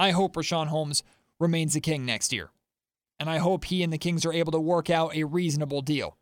I 0.02 0.12
hope 0.12 0.36
Richaun 0.36 0.68
Holmes 0.68 1.04
remains 1.40 1.74
the 1.74 1.82
king 1.82 2.06
next 2.06 2.34
year 2.34 2.52
and 3.22 3.30
I 3.30 3.38
hope 3.38 3.66
he 3.66 3.84
and 3.84 3.94
the 3.94 4.00
Kings 4.00 4.26
are 4.26 4.34
able 4.34 4.52
to 4.52 4.60
work 4.60 4.90
out 4.90 5.16
a 5.16 5.26
reasonable 5.26 5.84
deal. 5.84 6.18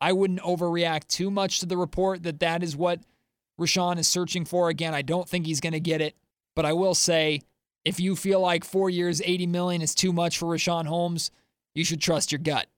I 0.00 0.12
wouldn't 0.12 0.42
overreact 0.42 1.08
too 1.08 1.28
much 1.28 1.58
to 1.58 1.66
the 1.66 1.76
report 1.76 2.22
that 2.22 2.38
that 2.38 2.62
is 2.62 2.76
what 2.76 3.00
Richaun 3.60 3.98
is 3.98 4.06
searching 4.06 4.44
for. 4.44 4.68
Again, 4.68 4.94
I 4.94 5.02
don't 5.02 5.28
think 5.28 5.44
he's 5.44 5.60
going 5.60 5.72
to 5.72 5.80
get 5.80 6.00
it, 6.00 6.14
but 6.54 6.64
I 6.64 6.72
will 6.72 6.94
say 6.94 7.40
if 7.84 7.98
you 7.98 8.14
feel 8.14 8.38
like 8.38 8.64
four 8.64 8.88
years, 8.88 9.20
80 9.24 9.48
million 9.48 9.82
is 9.82 9.92
too 9.92 10.12
much 10.12 10.38
for 10.38 10.46
Richaun 10.46 10.86
Holmes, 10.86 11.32
you 11.74 11.84
should 11.84 12.00
trust 12.00 12.30
your 12.30 12.38
gut. 12.38 12.68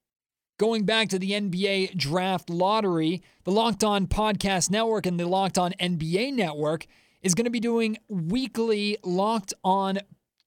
Going 0.58 0.84
back 0.84 1.10
to 1.10 1.18
the 1.18 1.32
NBA 1.32 1.94
draft 1.94 2.48
lottery, 2.48 3.20
the 3.44 3.52
Locked 3.52 3.84
On 3.84 4.06
Podcast 4.06 4.70
Network 4.70 5.04
and 5.04 5.20
the 5.20 5.26
Locked 5.26 5.58
On 5.58 5.72
NBA 5.78 6.32
Network 6.32 6.86
is 7.20 7.34
going 7.34 7.44
to 7.44 7.50
be 7.50 7.60
doing 7.60 7.98
weekly 8.08 8.96
Locked 9.04 9.52
On 9.62 9.98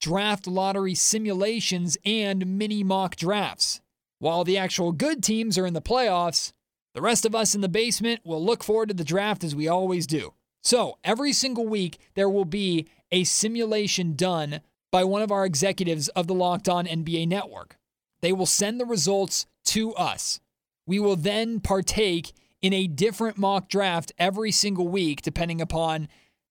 draft 0.01 0.47
lottery 0.47 0.95
simulations, 0.95 1.97
and 2.03 2.45
mini 2.57 2.83
mock 2.83 3.15
drafts. 3.15 3.79
While 4.19 4.43
the 4.43 4.57
actual 4.57 4.91
good 4.91 5.23
teams 5.23 5.57
are 5.57 5.65
in 5.65 5.73
the 5.73 5.81
playoffs, 5.81 6.51
the 6.93 7.01
rest 7.01 7.25
of 7.25 7.33
us 7.33 7.55
in 7.55 7.61
the 7.61 7.69
basement 7.69 8.21
will 8.25 8.43
look 8.43 8.63
forward 8.63 8.89
to 8.89 8.95
the 8.95 9.03
draft 9.03 9.43
as 9.43 9.55
we 9.55 9.67
always 9.67 10.05
do. 10.05 10.33
So, 10.61 10.97
every 11.03 11.33
single 11.33 11.67
week, 11.67 11.97
there 12.15 12.29
will 12.29 12.45
be 12.45 12.87
a 13.11 13.23
simulation 13.23 14.15
done 14.15 14.61
by 14.91 15.03
one 15.03 15.21
of 15.21 15.31
our 15.31 15.45
executives 15.45 16.09
of 16.09 16.27
the 16.27 16.33
Locked 16.33 16.67
On 16.67 16.85
NBA 16.85 17.27
network. 17.27 17.77
They 18.21 18.33
will 18.33 18.45
send 18.45 18.79
the 18.79 18.85
results 18.85 19.47
to 19.65 19.93
us. 19.95 20.39
We 20.85 20.99
will 20.99 21.15
then 21.15 21.59
partake 21.61 22.33
in 22.61 22.73
a 22.73 22.87
different 22.87 23.37
mock 23.37 23.69
draft 23.69 24.11
every 24.19 24.51
single 24.51 24.87
week, 24.87 25.21
depending 25.21 25.61
upon 25.61 26.07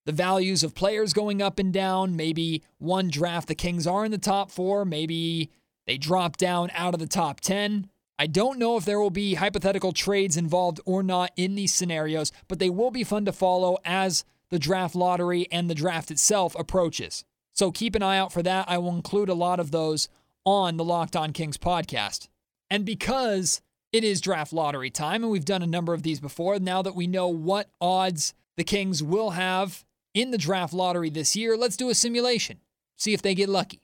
the 0.06 0.12
values 0.12 0.62
of 0.64 0.74
players 0.74 1.12
going 1.12 1.42
up 1.42 1.58
and 1.58 1.72
down. 1.72 2.16
Maybe 2.16 2.62
one 2.78 3.08
draft 3.08 3.48
the 3.48 3.54
Kings 3.54 3.86
are 3.86 4.04
in 4.04 4.10
the 4.10 4.18
top 4.18 4.50
four, 4.50 4.84
maybe 4.84 5.50
they 5.86 5.98
drop 5.98 6.36
down 6.36 6.70
out 6.74 6.94
of 6.94 7.00
the 7.00 7.06
top 7.06 7.40
10. 7.40 7.88
I 8.18 8.26
don't 8.26 8.58
know 8.58 8.76
if 8.76 8.84
there 8.84 9.00
will 9.00 9.10
be 9.10 9.34
hypothetical 9.34 9.92
trades 9.92 10.36
involved 10.36 10.78
or 10.84 11.02
not 11.02 11.32
in 11.36 11.54
these 11.54 11.74
scenarios, 11.74 12.32
but 12.48 12.58
they 12.58 12.68
will 12.68 12.90
be 12.90 13.02
fun 13.02 13.24
to 13.24 13.32
follow 13.32 13.78
as 13.84 14.24
the 14.50 14.58
draft 14.58 14.94
lottery 14.94 15.46
and 15.50 15.70
the 15.70 15.74
draft 15.74 16.10
itself 16.10 16.54
approaches. 16.58 17.24
So 17.54 17.72
keep 17.72 17.94
an 17.94 18.02
eye 18.02 18.18
out 18.18 18.32
for 18.32 18.42
that. 18.42 18.68
I 18.68 18.78
will 18.78 18.94
include 18.94 19.28
a 19.28 19.34
lot 19.34 19.58
of 19.58 19.70
those 19.70 20.08
on 20.44 20.76
the 20.76 20.84
Locked 20.84 21.16
On 21.16 21.32
Kings 21.32 21.56
podcast. 21.56 22.28
And 22.68 22.84
because 22.84 23.62
it 23.92 24.04
is 24.04 24.20
draft 24.20 24.52
lottery 24.52 24.90
time, 24.90 25.22
and 25.22 25.32
we've 25.32 25.44
done 25.44 25.62
a 25.62 25.66
number 25.66 25.94
of 25.94 26.02
these 26.02 26.20
before, 26.20 26.58
now 26.58 26.82
that 26.82 26.94
we 26.94 27.06
know 27.06 27.28
what 27.28 27.70
odds 27.80 28.34
the 28.56 28.64
Kings 28.64 29.02
will 29.02 29.30
have 29.30 29.84
in 30.14 30.30
the 30.30 30.38
draft 30.38 30.72
lottery 30.72 31.10
this 31.10 31.36
year, 31.36 31.56
let's 31.56 31.76
do 31.76 31.90
a 31.90 31.94
simulation. 31.94 32.58
See 32.96 33.12
if 33.12 33.22
they 33.22 33.34
get 33.34 33.48
lucky. 33.48 33.80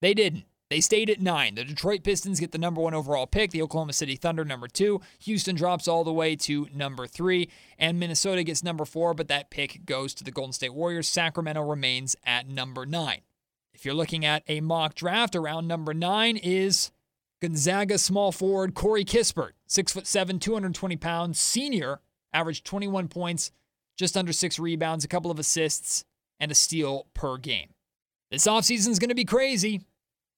They 0.00 0.14
didn't. 0.14 0.44
They 0.70 0.80
stayed 0.80 1.10
at 1.10 1.20
nine. 1.20 1.54
The 1.54 1.64
Detroit 1.64 2.02
Pistons 2.02 2.40
get 2.40 2.52
the 2.52 2.58
number 2.58 2.80
one 2.80 2.94
overall 2.94 3.26
pick, 3.26 3.50
the 3.50 3.62
Oklahoma 3.62 3.92
City 3.92 4.16
Thunder 4.16 4.44
number 4.44 4.66
two. 4.66 5.00
Houston 5.20 5.54
drops 5.54 5.86
all 5.86 6.04
the 6.04 6.12
way 6.12 6.34
to 6.36 6.68
number 6.74 7.06
three, 7.06 7.50
and 7.78 8.00
Minnesota 8.00 8.42
gets 8.42 8.64
number 8.64 8.84
four, 8.84 9.14
but 9.14 9.28
that 9.28 9.50
pick 9.50 9.84
goes 9.84 10.14
to 10.14 10.24
the 10.24 10.30
Golden 10.30 10.52
State 10.52 10.74
Warriors. 10.74 11.08
Sacramento 11.08 11.62
remains 11.62 12.16
at 12.24 12.48
number 12.48 12.86
nine. 12.86 13.20
If 13.74 13.84
you're 13.84 13.94
looking 13.94 14.24
at 14.24 14.42
a 14.48 14.60
mock 14.60 14.94
draft, 14.94 15.36
around 15.36 15.68
number 15.68 15.92
nine 15.92 16.36
is 16.36 16.90
Gonzaga 17.42 17.98
small 17.98 18.32
forward 18.32 18.74
Corey 18.74 19.04
Kispert, 19.04 19.50
six 19.66 19.92
foot 19.92 20.06
seven, 20.06 20.38
220 20.38 20.96
pounds, 20.96 21.38
senior, 21.38 22.00
averaged 22.32 22.64
21 22.64 23.08
points, 23.08 23.52
just 23.96 24.16
under 24.16 24.32
six 24.32 24.58
rebounds, 24.58 25.04
a 25.04 25.08
couple 25.08 25.30
of 25.30 25.38
assists, 25.38 26.04
and 26.40 26.50
a 26.50 26.54
steal 26.54 27.06
per 27.14 27.36
game. 27.36 27.70
This 28.30 28.46
offseason 28.46 28.88
is 28.88 28.98
going 28.98 29.10
to 29.10 29.14
be 29.14 29.24
crazy. 29.24 29.82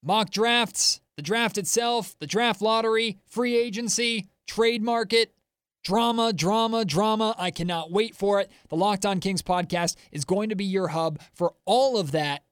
Mock 0.02 0.30
drafts, 0.30 1.00
the 1.16 1.22
draft 1.22 1.58
itself, 1.58 2.14
the 2.18 2.26
draft 2.26 2.60
lottery, 2.60 3.18
free 3.26 3.56
agency, 3.56 4.28
trade 4.46 4.82
market, 4.82 5.34
drama, 5.82 6.32
drama, 6.32 6.84
drama. 6.84 7.34
I 7.38 7.50
cannot 7.50 7.90
wait 7.90 8.14
for 8.14 8.40
it. 8.40 8.50
The 8.68 8.76
Locked 8.76 9.06
On 9.06 9.20
Kings 9.20 9.42
podcast 9.42 9.96
is 10.12 10.24
going 10.24 10.50
to 10.50 10.56
be 10.56 10.64
your 10.64 10.88
hub 10.88 11.20
for 11.32 11.54
all 11.64 11.96
of 11.96 12.12
that. 12.12 12.42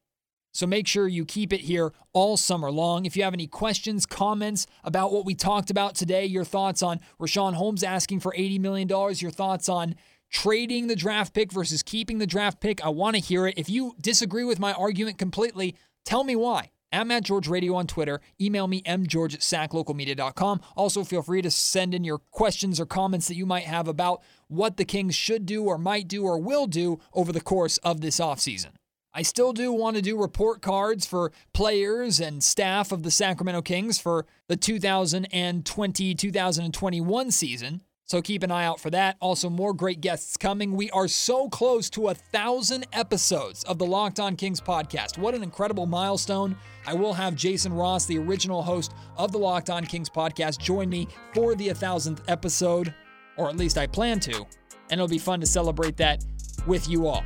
So 0.52 0.68
make 0.68 0.86
sure 0.86 1.08
you 1.08 1.24
keep 1.24 1.52
it 1.52 1.62
here 1.62 1.92
all 2.12 2.36
summer 2.36 2.70
long. 2.70 3.06
If 3.06 3.16
you 3.16 3.24
have 3.24 3.34
any 3.34 3.48
questions, 3.48 4.06
comments 4.06 4.68
about 4.84 5.12
what 5.12 5.24
we 5.24 5.34
talked 5.34 5.68
about 5.68 5.96
today, 5.96 6.24
your 6.26 6.44
thoughts 6.44 6.80
on 6.80 7.00
Richaun 7.20 7.54
Holmes 7.54 7.82
asking 7.82 8.20
for 8.20 8.32
$80 8.38 8.60
million, 8.60 8.88
your 8.88 9.32
thoughts 9.32 9.68
on 9.68 9.96
trading 10.34 10.88
the 10.88 10.96
draft 10.96 11.32
pick 11.32 11.52
versus 11.52 11.82
keeping 11.82 12.18
the 12.18 12.26
draft 12.26 12.60
pick. 12.60 12.84
I 12.84 12.88
want 12.88 13.14
to 13.14 13.22
hear 13.22 13.46
it. 13.46 13.54
If 13.56 13.70
you 13.70 13.94
disagree 14.00 14.44
with 14.44 14.58
my 14.58 14.72
argument 14.72 15.16
completely, 15.16 15.76
tell 16.04 16.24
me 16.24 16.34
why. 16.34 16.70
I'm 16.92 17.10
at 17.10 17.24
George 17.24 17.48
Radio 17.48 17.74
on 17.74 17.86
Twitter. 17.86 18.20
Email 18.40 18.66
me 18.66 18.82
mgeorge 18.82 19.34
at 19.34 19.40
saclocalmedia.com. 19.40 20.60
Also, 20.76 21.04
feel 21.04 21.22
free 21.22 21.40
to 21.42 21.50
send 21.50 21.94
in 21.94 22.04
your 22.04 22.18
questions 22.18 22.78
or 22.78 22.86
comments 22.86 23.28
that 23.28 23.36
you 23.36 23.46
might 23.46 23.64
have 23.64 23.88
about 23.88 24.22
what 24.48 24.76
the 24.76 24.84
Kings 24.84 25.14
should 25.14 25.46
do 25.46 25.64
or 25.64 25.78
might 25.78 26.08
do 26.08 26.24
or 26.24 26.38
will 26.38 26.66
do 26.66 27.00
over 27.12 27.32
the 27.32 27.40
course 27.40 27.78
of 27.78 28.00
this 28.00 28.20
offseason. 28.20 28.70
I 29.12 29.22
still 29.22 29.52
do 29.52 29.72
want 29.72 29.94
to 29.96 30.02
do 30.02 30.20
report 30.20 30.62
cards 30.62 31.06
for 31.06 31.30
players 31.52 32.18
and 32.18 32.42
staff 32.42 32.90
of 32.90 33.04
the 33.04 33.12
Sacramento 33.12 33.62
Kings 33.62 34.00
for 34.00 34.26
the 34.48 34.56
2020 34.56 36.14
2021 36.14 37.30
season. 37.30 37.82
So 38.06 38.20
keep 38.20 38.42
an 38.42 38.50
eye 38.50 38.66
out 38.66 38.80
for 38.80 38.90
that. 38.90 39.16
Also, 39.20 39.48
more 39.48 39.72
great 39.72 40.02
guests 40.02 40.36
coming. 40.36 40.72
We 40.72 40.90
are 40.90 41.08
so 41.08 41.48
close 41.48 41.88
to 41.90 42.08
a 42.08 42.14
thousand 42.14 42.86
episodes 42.92 43.64
of 43.64 43.78
the 43.78 43.86
Locked 43.86 44.20
On 44.20 44.36
Kings 44.36 44.60
podcast. 44.60 45.16
What 45.16 45.34
an 45.34 45.42
incredible 45.42 45.86
milestone. 45.86 46.54
I 46.86 46.92
will 46.92 47.14
have 47.14 47.34
Jason 47.34 47.72
Ross, 47.72 48.04
the 48.04 48.18
original 48.18 48.62
host 48.62 48.92
of 49.16 49.32
the 49.32 49.38
Locked 49.38 49.70
On 49.70 49.86
Kings 49.86 50.10
podcast, 50.10 50.58
join 50.58 50.90
me 50.90 51.08
for 51.32 51.54
the 51.54 51.68
1000th 51.68 52.20
episode, 52.28 52.94
or 53.38 53.48
at 53.48 53.56
least 53.56 53.78
I 53.78 53.86
plan 53.86 54.20
to. 54.20 54.46
And 54.90 55.00
it'll 55.00 55.08
be 55.08 55.18
fun 55.18 55.40
to 55.40 55.46
celebrate 55.46 55.96
that 55.96 56.22
with 56.66 56.86
you 56.88 57.06
all. 57.06 57.24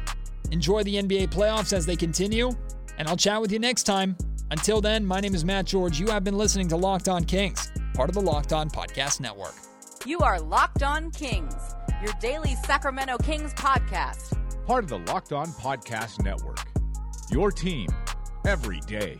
Enjoy 0.53 0.85
the 0.85 0.95
NBA 0.95 1.29
playoffs 1.29 1.73
as 1.73 1.87
they 1.87 1.97
continue, 1.97 2.53
and 2.99 3.09
I'll 3.09 3.17
chat 3.17 3.41
with 3.41 3.51
you 3.51 3.59
next 3.59 3.83
time. 3.83 4.17
Until 4.53 4.81
then, 4.81 5.05
my 5.05 5.19
name 5.19 5.35
is 5.35 5.45
Matt 5.45 5.67
George. 5.67 5.99
You 5.99 6.07
have 6.07 6.23
been 6.23 6.39
listening 6.39 6.69
to 6.69 6.77
Locked 6.77 7.09
On 7.09 7.25
Kings, 7.25 7.73
part 7.95 8.09
of 8.09 8.15
the 8.15 8.23
Locked 8.23 8.53
On 8.53 8.71
Podcast 8.71 9.21
Network. 9.21 9.55
You 10.09 10.21
are 10.21 10.41
Locked 10.41 10.83
On 10.83 11.11
Kings, 11.11 11.55
your 12.03 12.15
daily 12.19 12.55
Sacramento 12.65 13.19
Kings 13.19 13.53
podcast. 13.53 14.39
Part 14.65 14.85
of 14.85 14.89
the 14.89 15.01
Locked 15.13 15.35
On 15.35 15.49
Podcast 15.49 16.25
Network. 16.25 16.65
Your 17.31 17.53
team 17.53 17.91
every 18.47 18.81
day. 18.81 19.19